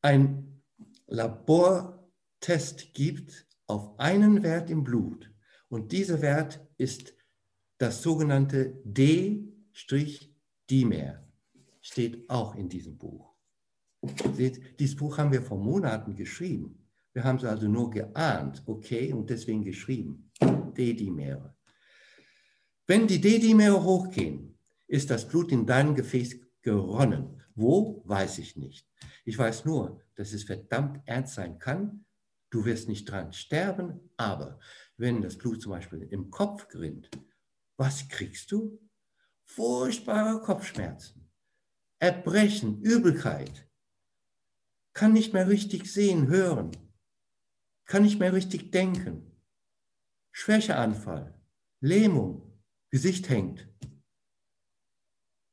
[0.02, 0.62] ein
[1.06, 5.32] Labortest gibt auf einen Wert im Blut.
[5.68, 7.14] Und dieser Wert ist
[7.78, 8.80] das sogenannte
[9.86, 11.24] D-Dimer.
[11.80, 13.34] Steht auch in diesem Buch.
[14.34, 16.86] Seht, dieses Buch haben wir vor Monaten geschrieben.
[17.12, 20.30] Wir haben es also nur geahnt, okay, und deswegen geschrieben.
[20.40, 21.56] D-Dimere.
[22.86, 27.42] Wenn die D-Dimere hochgehen, ist das Blut in deinem Gefäß geronnen.
[27.54, 28.86] Wo, weiß ich nicht.
[29.24, 32.04] Ich weiß nur, dass es verdammt ernst sein kann.
[32.50, 34.58] Du wirst nicht dran sterben, aber
[34.96, 37.10] wenn das Blut zum Beispiel im Kopf gerinnt,
[37.76, 38.80] was kriegst du?
[39.48, 41.32] Furchtbare Kopfschmerzen,
[41.98, 43.66] Erbrechen, Übelkeit,
[44.92, 46.70] kann nicht mehr richtig sehen, hören,
[47.86, 49.42] kann nicht mehr richtig denken,
[50.32, 51.34] Schwächeanfall,
[51.80, 53.66] Lähmung, Gesicht hängt.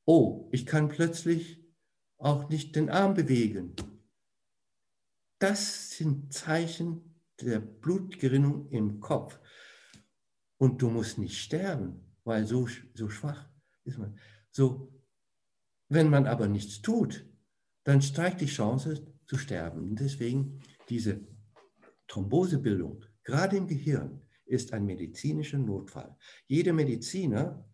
[0.05, 1.65] Oh, ich kann plötzlich
[2.17, 3.75] auch nicht den Arm bewegen.
[5.39, 9.39] Das sind Zeichen der Blutgerinnung im Kopf.
[10.57, 13.54] Und du musst nicht sterben, weil so, so schwach
[13.85, 14.17] ist man.
[14.51, 14.91] So,
[15.89, 17.25] wenn man aber nichts tut,
[17.83, 19.89] dann steigt die Chance zu sterben.
[19.89, 21.21] Und deswegen diese
[22.07, 26.15] Thrombosebildung, gerade im Gehirn, ist ein medizinischer Notfall.
[26.47, 27.67] Jeder Mediziner,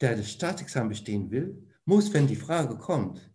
[0.00, 3.30] der das Staatsexamen bestehen will, muss, wenn die Frage kommt,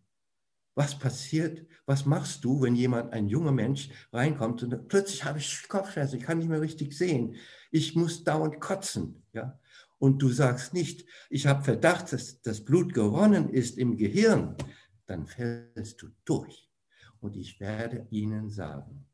[0.75, 5.67] was passiert, was machst du, wenn jemand, ein junger Mensch, reinkommt und plötzlich habe ich
[5.67, 7.35] Kopfschmerzen, ich kann nicht mehr richtig sehen,
[7.69, 9.59] ich muss dauernd kotzen, ja?
[10.03, 14.57] Und du sagst nicht, ich habe Verdacht, dass das Blut geronnen ist im Gehirn,
[15.05, 16.69] dann fällst du durch.
[17.21, 19.07] Und ich werde Ihnen sagen,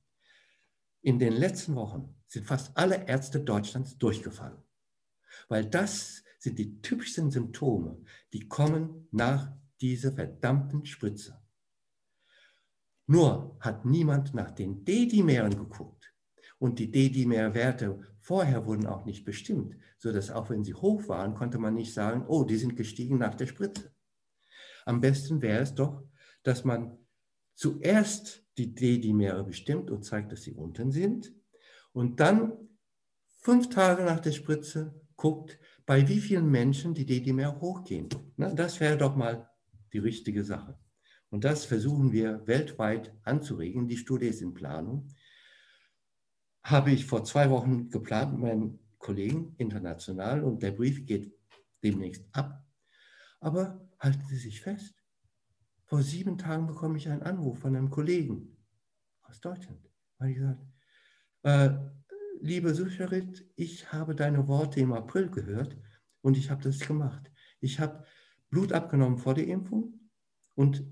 [1.04, 4.64] in den letzten Wochen sind fast alle Ärzte Deutschlands durchgefallen,
[5.48, 11.40] weil das sind die typischsten Symptome, die kommen nach dieser verdammten Spritze.
[13.06, 16.12] Nur hat niemand nach den D-Dimeren geguckt.
[16.58, 21.58] Und die D-Dimer-Werte vorher wurden auch nicht bestimmt, sodass auch wenn sie hoch waren, konnte
[21.58, 23.92] man nicht sagen, oh, die sind gestiegen nach der Spritze.
[24.86, 26.04] Am besten wäre es doch,
[26.44, 26.96] dass man
[27.56, 31.34] zuerst die D-Dimere bestimmt und zeigt, dass sie unten sind
[31.92, 32.54] und dann
[33.40, 35.58] fünf Tage nach der Spritze guckt,
[35.88, 38.10] bei wie vielen Menschen die D-Dimere hochgehen.
[38.38, 39.50] Na, das wäre doch mal
[39.92, 40.78] die richtige Sache.
[41.32, 43.88] Und das versuchen wir weltweit anzuregen.
[43.88, 45.08] Die Studie ist in Planung.
[46.64, 51.34] Habe ich vor zwei Wochen geplant mit meinen Kollegen international und der Brief geht
[51.84, 52.66] demnächst ab.
[53.40, 54.96] Aber halten Sie sich fest,
[55.86, 58.58] vor sieben Tagen bekomme ich einen Anruf von einem Kollegen
[59.24, 59.90] aus Deutschland.
[60.18, 60.62] Weil ich gesagt,
[61.44, 61.70] äh,
[62.42, 65.78] liebe Sucharit, ich habe deine Worte im April gehört
[66.22, 67.32] und ich habe das gemacht.
[67.60, 68.06] Ich habe
[68.50, 70.00] Blut abgenommen vor der Impfung
[70.56, 70.86] und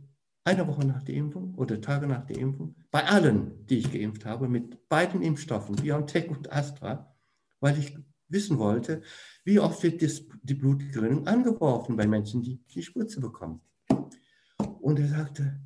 [0.47, 4.25] eine Woche nach der Impfung oder Tage nach der Impfung, bei allen, die ich geimpft
[4.25, 7.13] habe, mit beiden Impfstoffen, BioNTech und Astra,
[7.59, 7.97] weil ich
[8.29, 9.01] wissen wollte,
[9.43, 13.61] wie oft wird die Blutgerinnung angeworfen bei Menschen, die die Spritze bekommen.
[14.79, 15.59] Und er sagte,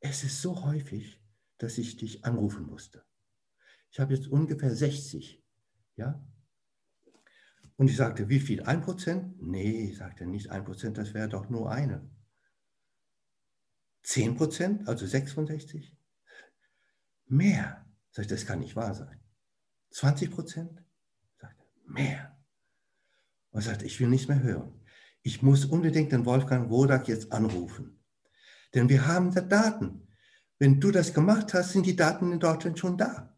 [0.00, 1.20] es ist so häufig,
[1.58, 3.04] dass ich dich anrufen musste.
[3.90, 5.44] Ich habe jetzt ungefähr 60.
[5.96, 6.26] Ja?
[7.76, 8.62] Und ich sagte, wie viel?
[8.62, 9.42] Ein Prozent?
[9.42, 12.08] Nee, sagte er, nicht ein Prozent, das wäre doch nur eine.
[14.02, 15.92] Zehn Prozent, also 66?
[17.26, 17.84] Mehr.
[18.10, 19.20] Sag ich, das kann nicht wahr sein.
[19.90, 20.82] 20 Prozent?
[21.40, 22.36] Sagt er, mehr.
[23.50, 24.72] Und sagt, ich will nichts mehr hören.
[25.22, 27.98] Ich muss unbedingt den Wolfgang Wodak jetzt anrufen.
[28.74, 30.08] Denn wir haben da Daten.
[30.58, 33.36] Wenn du das gemacht hast, sind die Daten in Deutschland schon da.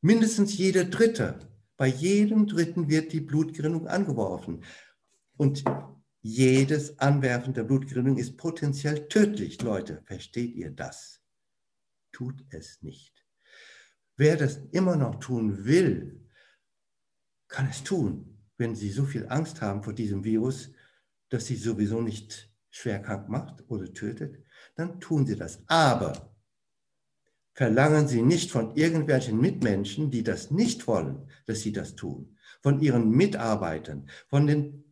[0.00, 1.38] Mindestens jeder Dritte.
[1.76, 4.64] Bei jedem Dritten wird die Blutgerinnung angeworfen.
[5.36, 5.64] Und
[6.20, 9.62] jedes Anwerfen der Blutgerinnung ist potenziell tödlich.
[9.62, 11.20] Leute, versteht ihr das?
[12.12, 13.24] Tut es nicht.
[14.16, 16.28] Wer das immer noch tun will,
[17.46, 20.72] kann es tun, wenn sie so viel Angst haben vor diesem Virus,
[21.28, 24.44] dass sie sowieso nicht schwer krank macht oder tötet,
[24.74, 25.62] dann tun sie das.
[25.68, 26.34] Aber
[27.54, 32.36] verlangen Sie nicht von irgendwelchen Mitmenschen, die das nicht wollen, dass sie das tun.
[32.62, 34.87] Von Ihren Mitarbeitern, von den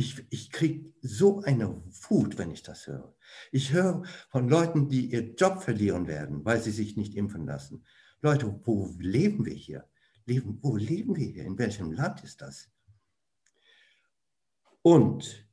[0.00, 3.14] ich, ich kriege so eine Wut, wenn ich das höre.
[3.52, 7.84] Ich höre von Leuten, die ihr Job verlieren werden, weil sie sich nicht impfen lassen.
[8.22, 9.86] Leute, wo leben wir hier?
[10.24, 11.44] Leben, wo leben wir hier?
[11.44, 12.70] In welchem Land ist das?
[14.80, 15.46] Und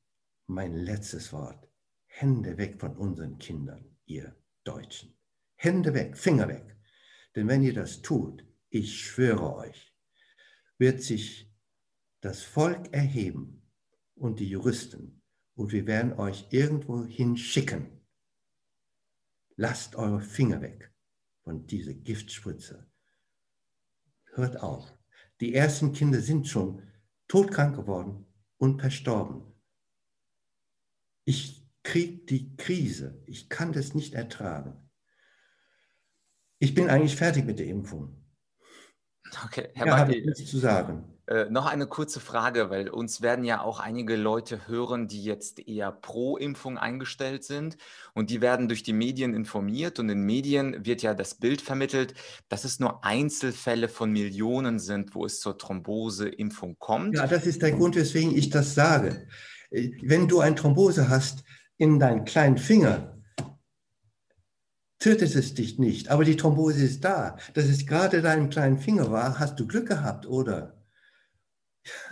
[0.45, 1.68] mein letztes Wort.
[2.06, 4.34] Hände weg von unseren Kindern, ihr
[4.64, 5.14] Deutschen.
[5.56, 6.78] Hände weg, Finger weg.
[7.36, 9.93] Denn wenn ihr das tut, ich schwöre euch,
[10.78, 11.52] wird sich
[12.22, 13.66] das Volk erheben
[14.18, 15.22] und die Juristen
[15.55, 18.05] und wir werden euch irgendwo hinschicken.
[19.55, 20.93] Lasst eure Finger weg
[21.43, 22.88] von dieser Giftspritze.
[24.34, 24.93] Hört auf.
[25.41, 26.84] Die ersten Kinder sind schon
[27.28, 29.53] todkrank geworden und verstorben.
[31.26, 33.22] Ich kriege die Krise.
[33.26, 34.89] Ich kann das nicht ertragen.
[36.59, 38.26] Ich bin eigentlich fertig mit der Impfung.
[39.45, 41.03] Okay, Herr ja, Bartl, nichts zu sagen.
[41.28, 45.59] Äh, noch eine kurze Frage, weil uns werden ja auch einige Leute hören, die jetzt
[45.67, 47.78] eher pro Impfung eingestellt sind
[48.13, 52.13] und die werden durch die Medien informiert und in Medien wird ja das Bild vermittelt,
[52.47, 57.17] dass es nur Einzelfälle von Millionen sind, wo es zur Thromboseimpfung kommt.
[57.17, 59.28] Ja, das ist der Grund, weswegen ich das sage.
[59.69, 61.43] Äh, wenn du eine Thrombose hast
[61.75, 63.16] in deinen kleinen Finger,
[65.08, 67.38] tötet es dich nicht, aber die Thrombose ist da.
[67.53, 70.84] Dass es gerade deinem kleinen Finger war, hast du Glück gehabt, oder?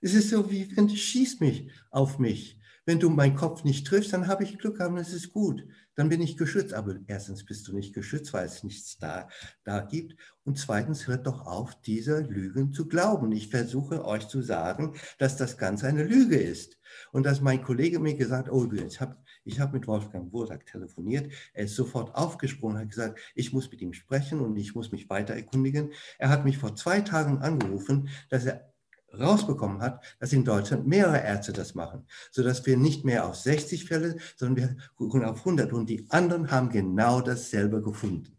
[0.00, 2.56] es ist so, wie wenn du schießt mich auf mich.
[2.86, 5.66] Wenn du meinen Kopf nicht triffst, dann habe ich Glück gehabt und es ist gut.
[5.96, 6.72] Dann bin ich geschützt.
[6.72, 9.28] Aber erstens bist du nicht geschützt, weil es nichts da,
[9.64, 10.14] da gibt.
[10.44, 13.32] Und zweitens hört doch auf, dieser Lügen zu glauben.
[13.32, 16.78] Ich versuche euch zu sagen, dass das Ganze eine Lüge ist.
[17.10, 20.66] Und dass mein Kollege mir gesagt hat, oh, ich habe ich habe mit Wolfgang Bursack
[20.66, 21.32] telefoniert.
[21.52, 25.08] Er ist sofort aufgesprungen, hat gesagt, ich muss mit ihm sprechen und ich muss mich
[25.10, 25.92] weiter erkundigen.
[26.18, 28.70] Er hat mich vor zwei Tagen angerufen, dass er
[29.18, 33.86] rausbekommen hat, dass in Deutschland mehrere Ärzte das machen, sodass wir nicht mehr auf 60
[33.86, 38.36] Fälle, sondern wir gucken auf 100 und die anderen haben genau dasselbe gefunden.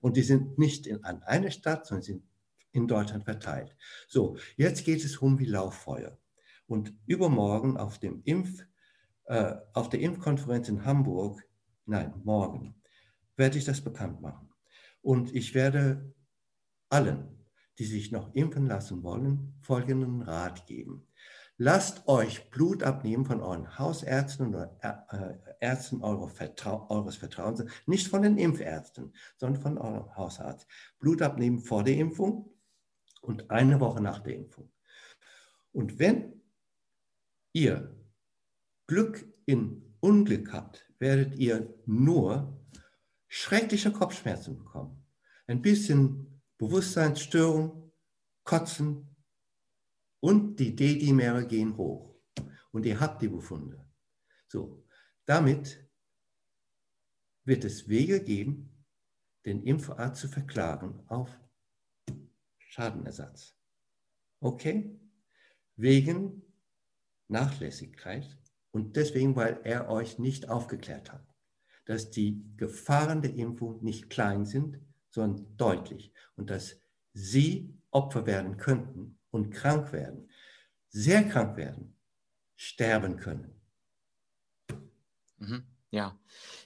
[0.00, 2.22] Und die sind nicht in, an einer Stadt, sondern sind
[2.72, 3.76] in Deutschland verteilt.
[4.08, 6.18] So, jetzt geht es um wie Lauffeuer.
[6.66, 8.64] Und übermorgen auf dem Impf
[9.24, 11.42] äh, auf der Impfkonferenz in Hamburg,
[11.86, 12.74] nein, morgen,
[13.36, 14.50] werde ich das bekannt machen.
[15.00, 16.14] Und ich werde
[16.88, 17.46] allen,
[17.78, 21.08] die sich noch impfen lassen wollen, folgenden Rat geben.
[21.58, 28.08] Lasst euch Blut abnehmen von euren Hausärzten oder äh, Ärzten eures, Vertrau eures Vertrauens, nicht
[28.08, 30.66] von den Impfärzten, sondern von eurem Hausarzt.
[30.98, 32.52] Blut abnehmen vor der Impfung
[33.20, 34.72] und eine Woche nach der Impfung.
[35.72, 36.42] Und wenn
[37.52, 38.01] ihr
[38.92, 42.62] Glück in Unglück habt, werdet ihr nur
[43.26, 45.06] schreckliche Kopfschmerzen bekommen.
[45.46, 47.90] Ein bisschen Bewusstseinsstörung,
[48.44, 49.16] Kotzen
[50.20, 52.20] und die D-Dimere gehen hoch.
[52.70, 53.82] Und ihr habt die Befunde.
[54.48, 54.84] So,
[55.24, 55.88] damit
[57.44, 58.84] wird es Wege geben,
[59.46, 61.30] den Impfarzt zu verklagen auf
[62.58, 63.56] Schadenersatz.
[64.40, 65.00] Okay?
[65.76, 66.42] Wegen
[67.28, 68.41] Nachlässigkeit
[68.72, 71.24] und deswegen, weil er euch nicht aufgeklärt hat,
[71.84, 76.80] dass die Gefahren der Impfung nicht klein sind, sondern deutlich und dass
[77.12, 80.30] sie Opfer werden könnten und krank werden,
[80.88, 81.98] sehr krank werden,
[82.56, 83.60] sterben können.
[85.36, 85.71] Mhm.
[85.92, 86.16] Ja.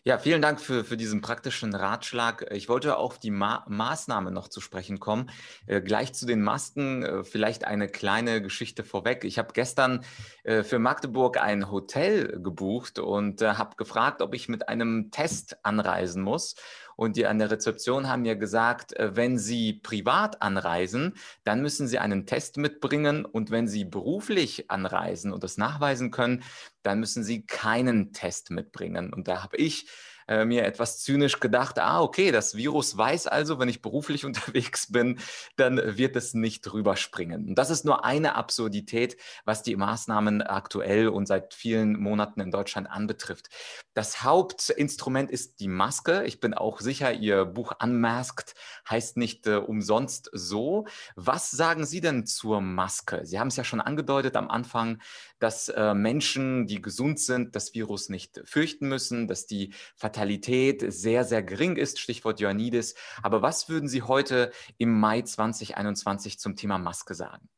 [0.05, 2.47] Ja, vielen Dank für, für diesen praktischen Ratschlag.
[2.53, 5.31] Ich wollte auf die Ma Maßnahme noch zu sprechen kommen.
[5.66, 9.24] Äh, gleich zu den Masken äh, vielleicht eine kleine Geschichte vorweg.
[9.24, 10.05] Ich habe gestern
[10.45, 15.57] äh, für Magdeburg ein Hotel gebucht und äh, habe gefragt, ob ich mit einem Test
[15.64, 16.55] anreisen muss.
[16.97, 21.87] Und die an der Rezeption haben mir gesagt, äh, wenn Sie privat anreisen, dann müssen
[21.87, 23.25] Sie einen Test mitbringen.
[23.25, 26.43] Und wenn Sie beruflich anreisen und das nachweisen können,
[26.83, 29.13] dann müssen Sie keinen Test mitbringen.
[29.13, 29.89] Und da habe ich
[30.29, 34.91] äh, mir etwas zynisch gedacht, ah, okay, das Virus weiß also, wenn ich beruflich unterwegs
[34.91, 35.18] bin,
[35.57, 37.49] dann wird es nicht rüberspringen.
[37.49, 42.51] Und das ist nur eine Absurdität, was die Maßnahmen aktuell und seit vielen Monaten in
[42.51, 43.49] Deutschland anbetrifft.
[43.95, 46.24] Das Hauptinstrument ist die Maske.
[46.24, 48.55] Ich bin auch sicher, Ihr Buch Unmasked
[48.89, 50.87] heißt nicht äh, umsonst so.
[51.14, 53.24] Was sagen Sie denn zur Maske?
[53.24, 55.01] Sie haben es ja schon angedeutet am Anfang,
[55.39, 59.74] dass äh, Menschen, die gesund sind, das Virus nicht fürchten müssen, dass die
[60.17, 62.95] Fatalität sehr, sehr gering ist, Stichwort Ioannidis.
[63.23, 67.51] Aber was würden Sie heute im Mai 2021 zum Thema Maske sagen?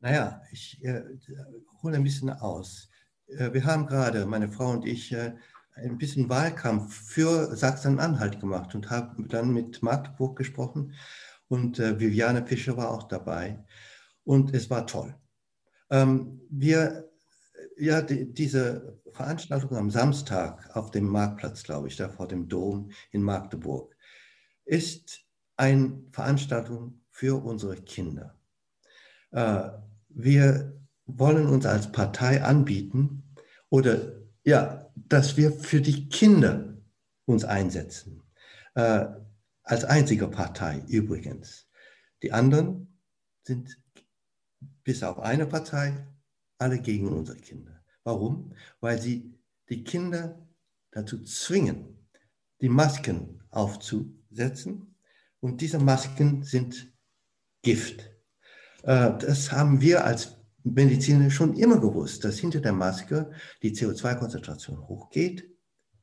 [0.00, 1.04] Naja, ich äh,
[1.80, 2.88] hole ein bisschen aus.
[3.28, 5.34] Äh, wir haben gerade, meine Frau und ich, äh,
[5.76, 10.94] ein bisschen Wahlkampf für Sachsen-Anhalt gemacht und haben dann mit Magdeburg gesprochen
[11.46, 13.64] und äh, Viviane Fischer war auch dabei
[14.24, 15.14] und es war toll.
[15.88, 17.11] Ähm, wir,
[17.82, 22.92] ja, die, diese Veranstaltung am Samstag auf dem Marktplatz, glaube ich, da vor dem Dom
[23.10, 23.96] in Magdeburg,
[24.64, 25.20] ist
[25.56, 28.38] eine Veranstaltung für unsere Kinder.
[29.32, 29.70] Äh,
[30.10, 33.24] wir wollen uns als Partei anbieten
[33.68, 34.12] oder
[34.44, 36.76] ja, dass wir für die Kinder
[37.24, 38.22] uns einsetzen.
[38.74, 39.06] Äh,
[39.64, 41.68] als einzige Partei übrigens.
[42.22, 42.96] Die anderen
[43.42, 43.76] sind
[44.84, 46.06] bis auf eine Partei,
[46.62, 47.82] alle gegen unsere Kinder.
[48.04, 48.52] Warum?
[48.80, 49.34] Weil sie
[49.68, 50.46] die Kinder
[50.92, 52.08] dazu zwingen,
[52.60, 54.94] die Masken aufzusetzen.
[55.40, 56.92] Und diese Masken sind
[57.62, 58.10] Gift.
[58.82, 63.32] Äh, das haben wir als Mediziner schon immer gewusst, dass hinter der Maske
[63.62, 65.50] die CO2-Konzentration hochgeht.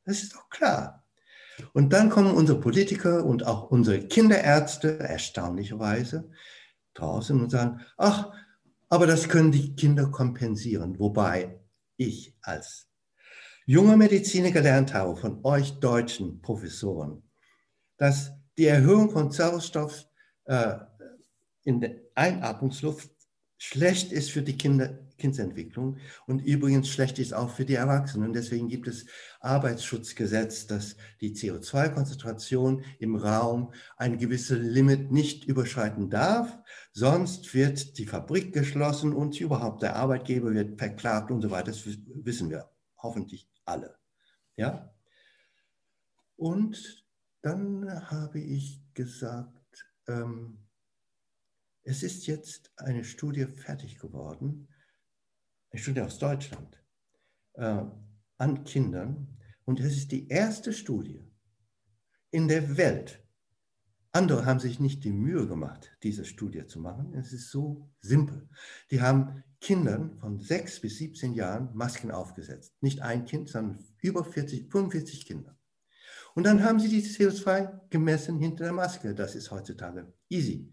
[0.04, 1.06] Das ist doch klar.
[1.72, 6.30] Und dann kommen unsere Politiker und auch unsere Kinderärzte erstaunlicherweise
[6.94, 8.32] draußen und sagen, ach,
[8.90, 10.98] aber das können die Kinder kompensieren.
[10.98, 11.60] Wobei
[11.96, 12.88] ich als
[13.64, 17.22] junger Mediziner gelernt habe von euch deutschen Professoren,
[17.96, 20.06] dass die Erhöhung von Sauerstoff
[20.44, 20.74] äh,
[21.62, 23.10] in der Einatmungsluft
[23.62, 28.32] schlecht ist für die Kinder, Kindsentwicklung und übrigens schlecht ist auch für die Erwachsenen.
[28.32, 29.04] Deswegen gibt es
[29.40, 36.58] Arbeitsschutzgesetz, dass die CO2-Konzentration im Raum ein gewisses Limit nicht überschreiten darf.
[36.92, 41.72] Sonst wird die Fabrik geschlossen und überhaupt der Arbeitgeber wird verklagt und so weiter.
[41.72, 43.94] Das wissen wir hoffentlich alle.
[44.56, 44.90] Ja?
[46.36, 47.04] Und
[47.42, 50.69] dann habe ich gesagt, ähm,
[51.90, 54.68] es ist jetzt eine Studie fertig geworden,
[55.70, 56.80] eine Studie aus Deutschland,
[57.54, 57.82] äh,
[58.38, 59.36] an Kindern.
[59.64, 61.28] Und es ist die erste Studie
[62.30, 63.26] in der Welt.
[64.12, 67.12] Andere haben sich nicht die Mühe gemacht, diese Studie zu machen.
[67.14, 68.48] Es ist so simpel.
[68.92, 72.72] Die haben Kindern von 6 bis 17 Jahren Masken aufgesetzt.
[72.80, 75.58] Nicht ein Kind, sondern über 40, 45 Kinder.
[76.34, 79.12] Und dann haben sie die CO2 gemessen hinter der Maske.
[79.12, 80.72] Das ist heutzutage easy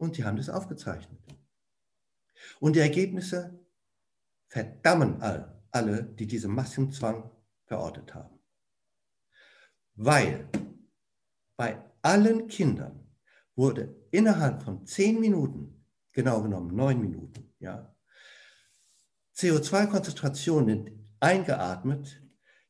[0.00, 1.20] und die haben das aufgezeichnet.
[2.58, 3.60] Und die Ergebnisse
[4.48, 7.30] verdammen all, alle, die diesen Massenzwang
[7.66, 8.40] verortet haben.
[9.94, 10.48] Weil
[11.56, 13.14] bei allen Kindern
[13.54, 17.94] wurde innerhalb von zehn Minuten, genau genommen neun Minuten, ja,
[19.36, 22.22] CO2-Konzentrationen eingeatmet,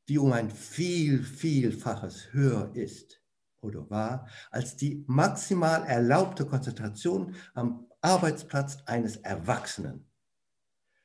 [0.08, 3.19] die um ein viel, vielfaches höher ist
[3.60, 10.06] oder war als die maximal erlaubte Konzentration am Arbeitsplatz eines Erwachsenen.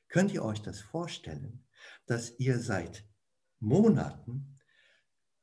[0.08, 1.66] Könnt ihr euch das vorstellen,
[2.06, 3.06] dass ihr seit
[3.60, 4.60] Monaten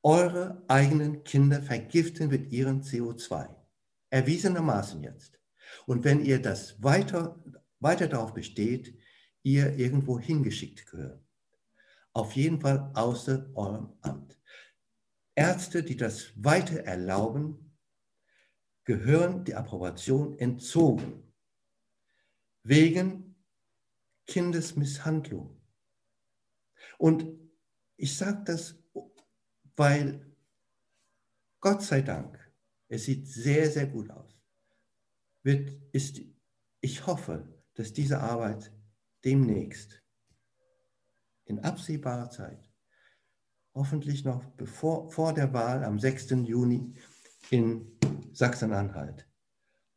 [0.02, 3.54] eure eigenen Kinder vergiften mit ihrem CO2?
[4.10, 5.38] Erwiesenermaßen jetzt.
[5.86, 7.42] Und wenn ihr das weiter,
[7.80, 8.98] weiter darauf besteht,
[9.42, 11.22] ihr irgendwo hingeschickt gehört.
[12.12, 14.38] Auf jeden Fall außer eurem Amt.
[15.42, 17.76] Ärzte, die das weiter erlauben,
[18.84, 21.34] gehören die Approbation entzogen
[22.62, 23.34] wegen
[24.28, 25.60] Kindesmisshandlung.
[26.96, 27.24] Und
[27.96, 28.76] ich sage das,
[29.74, 30.32] weil
[31.60, 32.38] Gott sei Dank
[32.86, 34.38] Es sieht sehr, sehr gut aus.
[35.42, 36.20] Wird, ist,
[36.80, 38.72] ich hoffe, dass diese Arbeit
[39.24, 40.02] demnächst
[41.46, 42.71] in absehbarer Zeit,
[43.74, 46.30] hoffentlich noch bevor, vor der Wahl am 6.
[46.44, 46.94] Juni
[47.50, 47.86] in
[48.32, 49.26] Sachsen-Anhalt,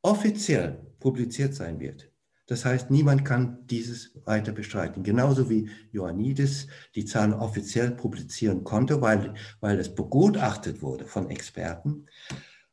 [0.02, 2.12] offiziell publiziert sein wird.
[2.48, 5.02] Das heißt, niemand kann dieses weiter bestreiten.
[5.02, 12.06] Genauso wie Ioannidis die Zahlen offiziell publizieren konnte, weil, weil es begutachtet wurde von Experten,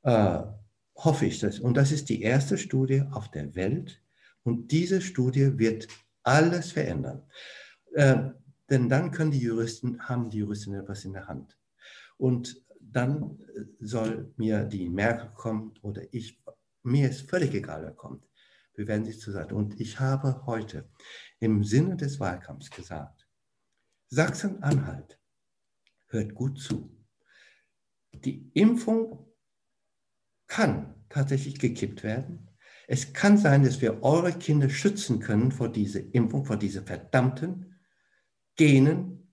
[0.03, 0.41] äh,
[0.95, 1.59] hoffe ich das.
[1.59, 4.03] Und das ist die erste Studie auf der Welt.
[4.43, 5.89] Und diese Studie wird
[6.23, 7.23] alles verändern.
[7.95, 8.31] Äh,
[8.73, 11.57] denn dann können die Juristen, haben die Juristen etwas in der Hand.
[12.17, 13.39] Und dann
[13.79, 16.43] soll mir die Merkel kommen oder ich,
[16.83, 18.27] mir ist völlig egal, wer kommt
[18.75, 19.55] wir werden sie zur Seite.
[19.55, 20.89] Und ich habe heute
[21.41, 23.27] im Sinne des Wahlkampfs gesagt,
[24.09, 25.19] Sachsen-Anhalt
[26.09, 26.95] hört gut zu.
[28.13, 29.27] Die Impfung
[30.47, 32.51] kann tatsächlich gekippt werden.
[32.87, 37.72] Es kann sein, dass wir eure Kinder schützen können vor dieser Impfung, vor dieser verdammten
[38.57, 39.33] Genen.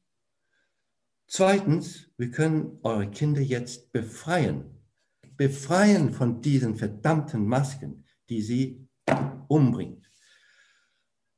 [1.27, 4.79] Zweitens, wir können eure Kinder jetzt befreien.
[5.37, 8.87] Befreien von diesen verdammten Masken, die sie
[9.47, 10.09] umbringt.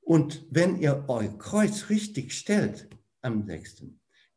[0.02, 2.90] Und wenn ihr euer Kreuz richtig stellt
[3.22, 3.84] am 6.,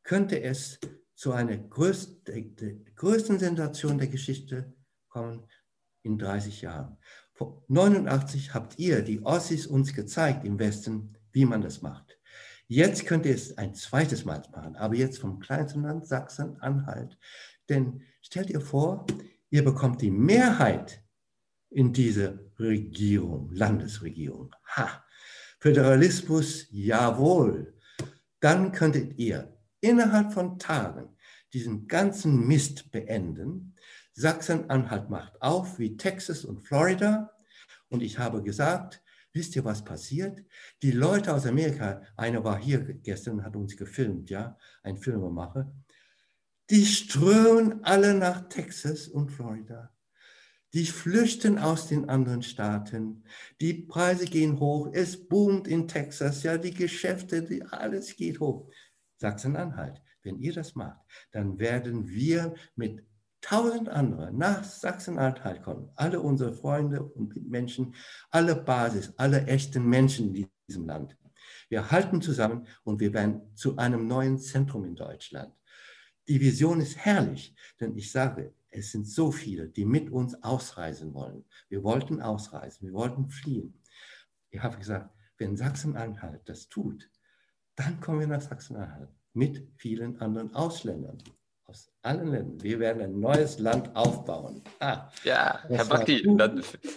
[0.03, 0.78] könnte es
[1.14, 4.74] zu einer größten, größten Sensation der Geschichte
[5.09, 5.47] kommen
[6.03, 6.99] in 30 Jahren.
[7.32, 12.13] Vor 89 habt ihr, die Ossis, uns gezeigt im Westen, wie man das macht.
[12.74, 17.16] Jetzt könnt ihr es ein zweites Mal machen, aber jetzt vom kleinsten Land Sachsen-Anhalt.
[17.68, 19.06] Denn stellt ihr vor,
[19.48, 21.00] ihr bekommt die Mehrheit
[21.70, 24.52] in diese Regierung, Landesregierung.
[24.74, 25.04] Ha!
[25.60, 27.78] Föderalismus, jawohl.
[28.40, 31.16] Dann könntet ihr innerhalb von Tagen
[31.52, 33.76] diesen ganzen Mist beenden.
[34.14, 37.30] Sachsen-Anhalt macht auf wie Texas und Florida.
[37.88, 39.03] Und ich habe gesagt,
[39.35, 40.43] wisst ihr, was passiert?
[40.82, 45.70] Die Leute aus Amerika, einer war hier gestern und hat uns gefilmt, ja, ein Filmemacher,
[46.70, 49.95] die strömen alle nach Texas und Florida
[50.74, 53.22] die flüchten aus den anderen Staaten.
[53.61, 54.91] Die Preise gehen hoch.
[54.93, 56.43] Es boomt in Texas.
[56.43, 58.68] Ja, die Geschäfte, die, alles geht hoch.
[59.18, 63.05] Sachsen-Anhalt, wenn ihr das macht, dann werden wir mit
[63.45, 65.90] tausend anderen nach Sachsen-Anhalt kommen.
[65.97, 67.95] Alle unsere Freunde und Menschen,
[68.30, 71.16] alle Basis, alle echten Menschen in diesem Land.
[71.68, 75.53] Wir halten zusammen und wir werden zu einem neuen Zentrum in Deutschland.
[76.26, 81.12] Die Vision ist herrlich, denn ich sage, es sind so viele, die mit uns ausreisen
[81.12, 81.45] wollen.
[81.68, 83.78] Wir wollten ausreisen, wir wollten fliehen.
[84.51, 87.11] Ich habe gesagt, wenn Sachsen-Anhalt das tut,
[87.76, 91.18] dann kommen wir nach Sachsen-Anhalt mit vielen anderen Ausländern
[91.66, 92.62] aus allen Ländern.
[92.62, 94.62] Wir werden ein neues Land aufbauen.
[94.80, 96.26] Ah, ja, Herr Bakti,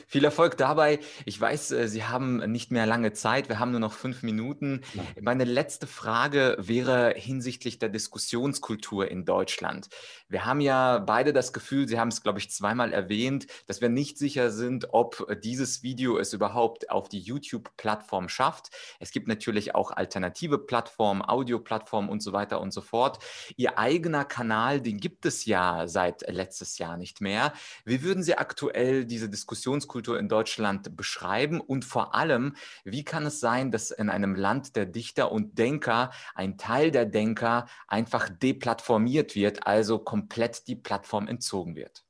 [0.08, 1.00] viel Erfolg dabei.
[1.26, 3.48] Ich weiß, äh, Sie haben nicht mehr lange Zeit.
[3.48, 4.82] Wir haben nur noch fünf Minuten.
[5.20, 9.88] Meine letzte Frage wäre hinsichtlich der Diskussionskultur in Deutschland.
[10.28, 13.90] Wir haben ja beide das Gefühl, Sie haben es, glaube ich, zweimal erwähnt, dass wir
[13.90, 18.72] nicht sicher sind, ob dieses Video es überhaupt auf die YouTube-Plattform schafft.
[19.00, 23.20] Es gibt natürlich auch alternative Plattformen, Audio-Plattformen und so weiter und so fort.
[23.56, 27.54] Ihr eigener Kanal, den gibt es ja seit letztes Jahr nicht mehr.
[27.86, 31.62] Wie würden Sie aktuell diese Diskussionskultur in Deutschland beschreiben?
[31.62, 36.12] Und vor allem, wie kann es sein, dass in einem Land der Dichter und Denker
[36.36, 42.04] ein Teil der Denker einfach deplattformiert wird, also komplett die Plattform entzogen wird?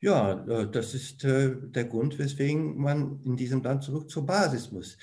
[0.00, 4.70] Ja, äh, das ist äh, der Grund, weswegen man in diesem Land zurück zur Basis
[4.70, 4.96] muss.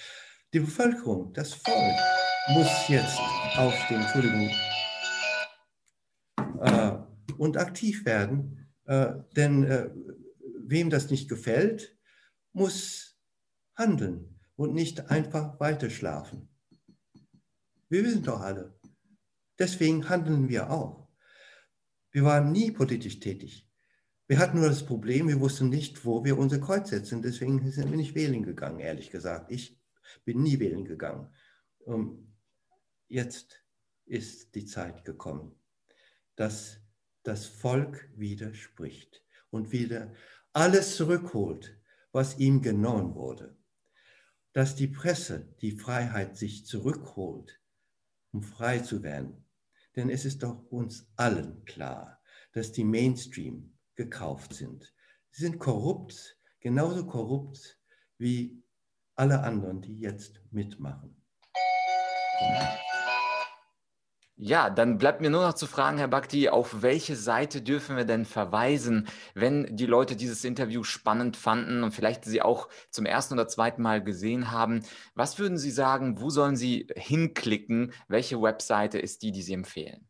[0.53, 1.95] Die Bevölkerung, das Volk
[2.49, 3.19] muss jetzt
[3.57, 4.49] auf den, Entschuldigung,
[6.61, 6.92] äh,
[7.38, 8.67] und aktiv werden.
[8.86, 9.89] Äh, denn äh,
[10.59, 11.97] wem das nicht gefällt,
[12.53, 13.19] muss
[13.75, 16.49] handeln und nicht einfach weiter schlafen.
[17.89, 18.77] Wir wissen doch alle.
[19.59, 21.07] Deswegen handeln wir auch.
[22.11, 23.69] Wir waren nie politisch tätig.
[24.27, 27.21] Wir hatten nur das Problem, wir wussten nicht, wo wir unser Kreuz setzen.
[27.21, 29.51] Deswegen sind wir nicht wählen gegangen, ehrlich gesagt.
[29.51, 29.79] Ich
[30.23, 31.34] bin nie wählen gegangen.
[31.79, 32.34] Und
[33.07, 33.63] jetzt
[34.05, 35.59] ist die Zeit gekommen,
[36.36, 36.79] dass
[37.24, 40.13] das Volk widerspricht und wieder
[40.51, 41.78] alles zurückholt,
[42.11, 43.57] was ihm genommen wurde.
[44.51, 47.59] Dass die Presse die Freiheit sich zurückholt,
[48.32, 49.45] um frei zu werden.
[49.95, 52.21] Denn es ist doch uns allen klar,
[52.51, 54.93] dass die Mainstream gekauft sind.
[55.32, 57.80] Sie sind korrupt, genauso korrupt
[58.17, 58.63] wie
[59.15, 61.15] alle anderen, die jetzt mitmachen.
[62.39, 62.80] Ja,
[64.69, 68.25] dann bleibt mir nur noch zu fragen, Herr Bhakti, auf welche Seite dürfen wir denn
[68.25, 73.47] verweisen, wenn die Leute dieses Interview spannend fanden und vielleicht Sie auch zum ersten oder
[73.47, 74.81] zweiten Mal gesehen haben?
[75.13, 77.93] Was würden Sie sagen, wo sollen Sie hinklicken?
[78.07, 80.07] Welche Webseite ist die, die Sie empfehlen?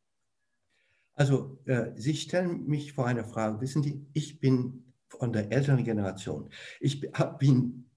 [1.16, 3.60] Also, äh, Sie stellen mich vor eine Frage.
[3.60, 6.50] Wissen Sie, ich bin von der älteren Generation.
[6.80, 7.02] Ich
[7.40, 7.90] bin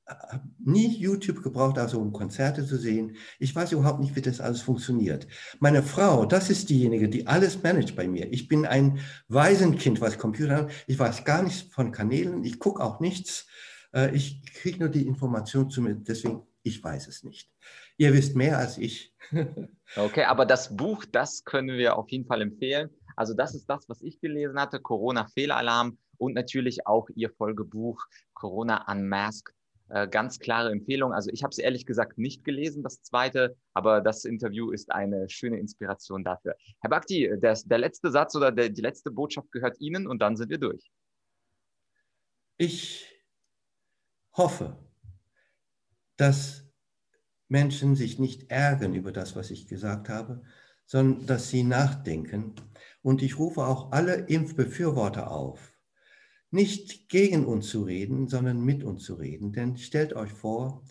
[0.64, 3.16] nie YouTube gebraucht, also um Konzerte zu sehen.
[3.38, 5.26] Ich weiß überhaupt nicht, wie das alles funktioniert.
[5.58, 8.32] Meine Frau, das ist diejenige, die alles managt bei mir.
[8.32, 10.70] Ich bin ein Waisenkind, was Computer hat.
[10.86, 12.44] Ich weiß gar nichts von Kanälen.
[12.44, 13.46] Ich gucke auch nichts.
[13.92, 15.96] Äh, ich kriege nur die Information zu mir.
[15.96, 17.50] Deswegen, ich weiß es nicht.
[17.96, 19.14] Ihr wisst mehr als ich.
[19.96, 22.90] okay, aber das Buch, das können wir auf jeden Fall empfehlen.
[23.16, 28.04] Also das ist das, was ich gelesen hatte, Corona-Fehlalarm und natürlich auch Ihr Folgebuch
[28.34, 29.55] Corona Unmasked
[29.88, 31.12] äh, ganz klare Empfehlung.
[31.12, 35.28] Also ich habe es ehrlich gesagt nicht gelesen, das zweite, aber das Interview ist eine
[35.28, 36.56] schöne Inspiration dafür.
[36.80, 40.36] Herr Bhakti, der, der letzte Satz oder der, die letzte Botschaft gehört Ihnen und dann
[40.36, 40.90] sind wir durch.
[42.58, 43.08] Ich
[44.32, 44.76] hoffe,
[46.16, 46.64] dass
[47.48, 50.42] Menschen sich nicht ärgern über das, was ich gesagt habe,
[50.86, 52.54] sondern dass sie nachdenken.
[53.02, 55.75] Und ich rufe auch alle Impfbefürworter auf,
[56.56, 59.52] nicht gegen uns zu reden, sondern mit uns zu reden.
[59.52, 60.82] Denn stellt euch vor,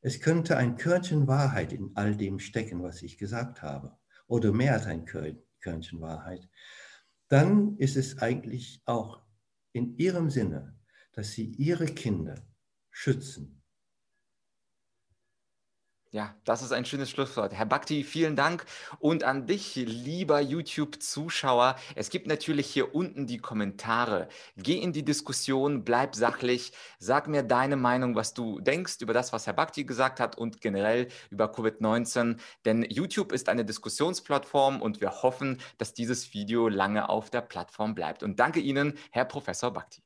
[0.00, 3.96] es könnte ein Körnchen Wahrheit in all dem stecken, was ich gesagt habe,
[4.28, 6.48] oder mehr als ein Körnchen Wahrheit.
[7.28, 9.22] Dann ist es eigentlich auch
[9.72, 10.78] in ihrem Sinne,
[11.12, 12.46] dass sie ihre Kinder
[12.90, 13.63] schützen
[16.14, 17.52] ja, das ist ein schönes Schlusswort.
[17.52, 18.64] Herr Bhakti, vielen Dank.
[19.00, 24.28] Und an dich, lieber YouTube-Zuschauer, es gibt natürlich hier unten die Kommentare.
[24.56, 29.32] Geh in die Diskussion, bleib sachlich, sag mir deine Meinung, was du denkst über das,
[29.32, 32.38] was Herr Bhakti gesagt hat und generell über Covid-19.
[32.64, 37.96] Denn YouTube ist eine Diskussionsplattform und wir hoffen, dass dieses Video lange auf der Plattform
[37.96, 38.22] bleibt.
[38.22, 40.04] Und danke Ihnen, Herr Professor Bhakti.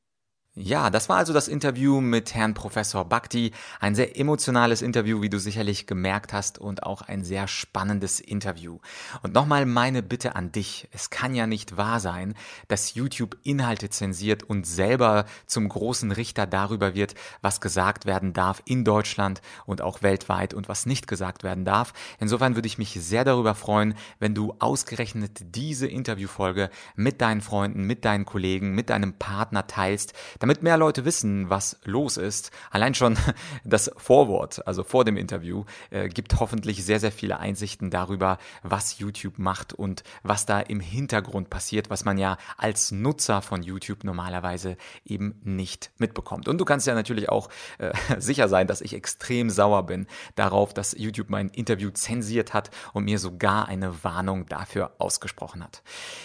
[0.61, 3.53] Ja, das war also das Interview mit Herrn Professor Bhakti.
[3.79, 8.81] Ein sehr emotionales Interview, wie du sicherlich gemerkt hast, und auch ein sehr spannendes Interview.
[9.23, 10.89] Und nochmal meine Bitte an dich.
[10.91, 12.35] Es kann ja nicht wahr sein,
[12.67, 18.61] dass YouTube Inhalte zensiert und selber zum großen Richter darüber wird, was gesagt werden darf
[18.65, 21.93] in Deutschland und auch weltweit und was nicht gesagt werden darf.
[22.19, 27.85] Insofern würde ich mich sehr darüber freuen, wenn du ausgerechnet diese Interviewfolge mit deinen Freunden,
[27.85, 32.95] mit deinen Kollegen, mit deinem Partner teilst, damit mehr Leute wissen, was los ist, allein
[32.95, 33.19] schon
[33.65, 38.99] das Vorwort, also vor dem Interview, äh, gibt hoffentlich sehr, sehr viele Einsichten darüber, was
[38.99, 44.05] YouTube macht und was da im Hintergrund passiert, was man ja als Nutzer von YouTube
[44.05, 46.49] normalerweise eben nicht mitbekommt.
[46.49, 50.73] Und du kannst ja natürlich auch äh, sicher sein, dass ich extrem sauer bin darauf,
[50.73, 55.83] dass YouTube mein Interview zensiert hat und mir sogar eine Warnung dafür ausgesprochen hat.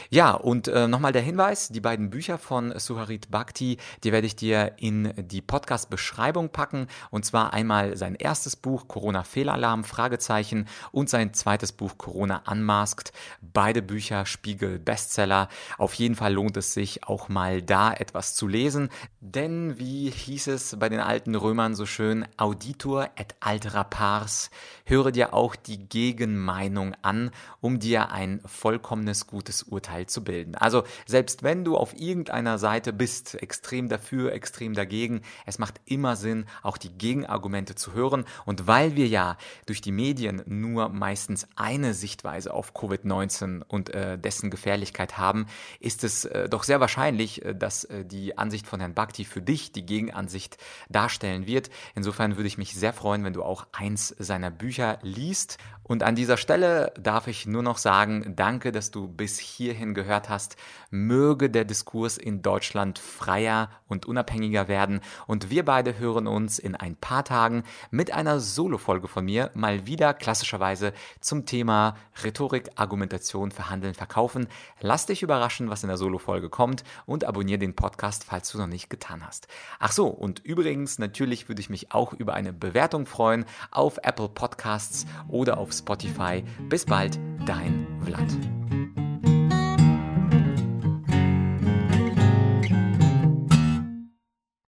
[0.10, 4.38] Ja, und äh, nochmal der Hinweis, die beiden Bücher von Suharit Bhakti, die werde ich
[4.38, 6.88] dir in die Podcast-Beschreibung packen.
[7.10, 13.12] Und zwar einmal sein erstes Buch Corona-Fehlalarm, Fragezeichen und sein zweites Buch Corona Unmasked.
[13.42, 15.50] Beide Bücher Spiegel Bestseller.
[15.78, 18.90] Auf jeden Fall lohnt es sich auch mal da etwas zu lesen.
[19.20, 24.52] Denn wie hieß es bei den alten Römern so schön, Auditor et altera pars,
[24.86, 30.56] höre dir auch die Gegenmeinung an, um dir ein vollkommenes gutes Urteil zu bilden.
[30.56, 35.22] Also selbst wenn du auf irgendeiner Seite bist, extrem dafür extrem dagegen.
[35.46, 38.26] Es macht immer Sinn, auch die Gegenargumente zu hören.
[38.46, 44.18] Und weil wir ja durch die Medien nur meistens eine Sichtweise auf Covid-19 und äh,
[44.18, 45.46] dessen Gefährlichkeit haben,
[45.80, 49.42] ist es äh, doch sehr wahrscheinlich, äh, dass äh, die Ansicht von Herrn Bhakti für
[49.42, 50.58] dich die Gegenansicht
[50.90, 51.70] darstellen wird.
[51.96, 55.58] Insofern würde ich mich sehr freuen, wenn du auch eins seiner Bücher liest.
[55.84, 60.30] Und an dieser Stelle darf ich nur noch sagen, danke, dass du bis hierhin gehört
[60.30, 60.56] hast.
[60.92, 65.02] Möge der Diskurs in Deutschland freier und unabhängiger werden.
[65.28, 69.86] Und wir beide hören uns in ein paar Tagen mit einer Solo-Folge von mir mal
[69.86, 74.48] wieder klassischerweise zum Thema Rhetorik, Argumentation, Verhandeln, Verkaufen.
[74.80, 78.68] Lass dich überraschen, was in der Solo-Folge kommt und abonniere den Podcast, falls du noch
[78.68, 79.48] nicht getan hast.
[79.80, 84.30] Ach so, und übrigens, natürlich würde ich mich auch über eine Bewertung freuen auf Apple
[84.30, 86.44] Podcasts oder Spotify.
[86.70, 88.28] Bis bald, dein Vlad.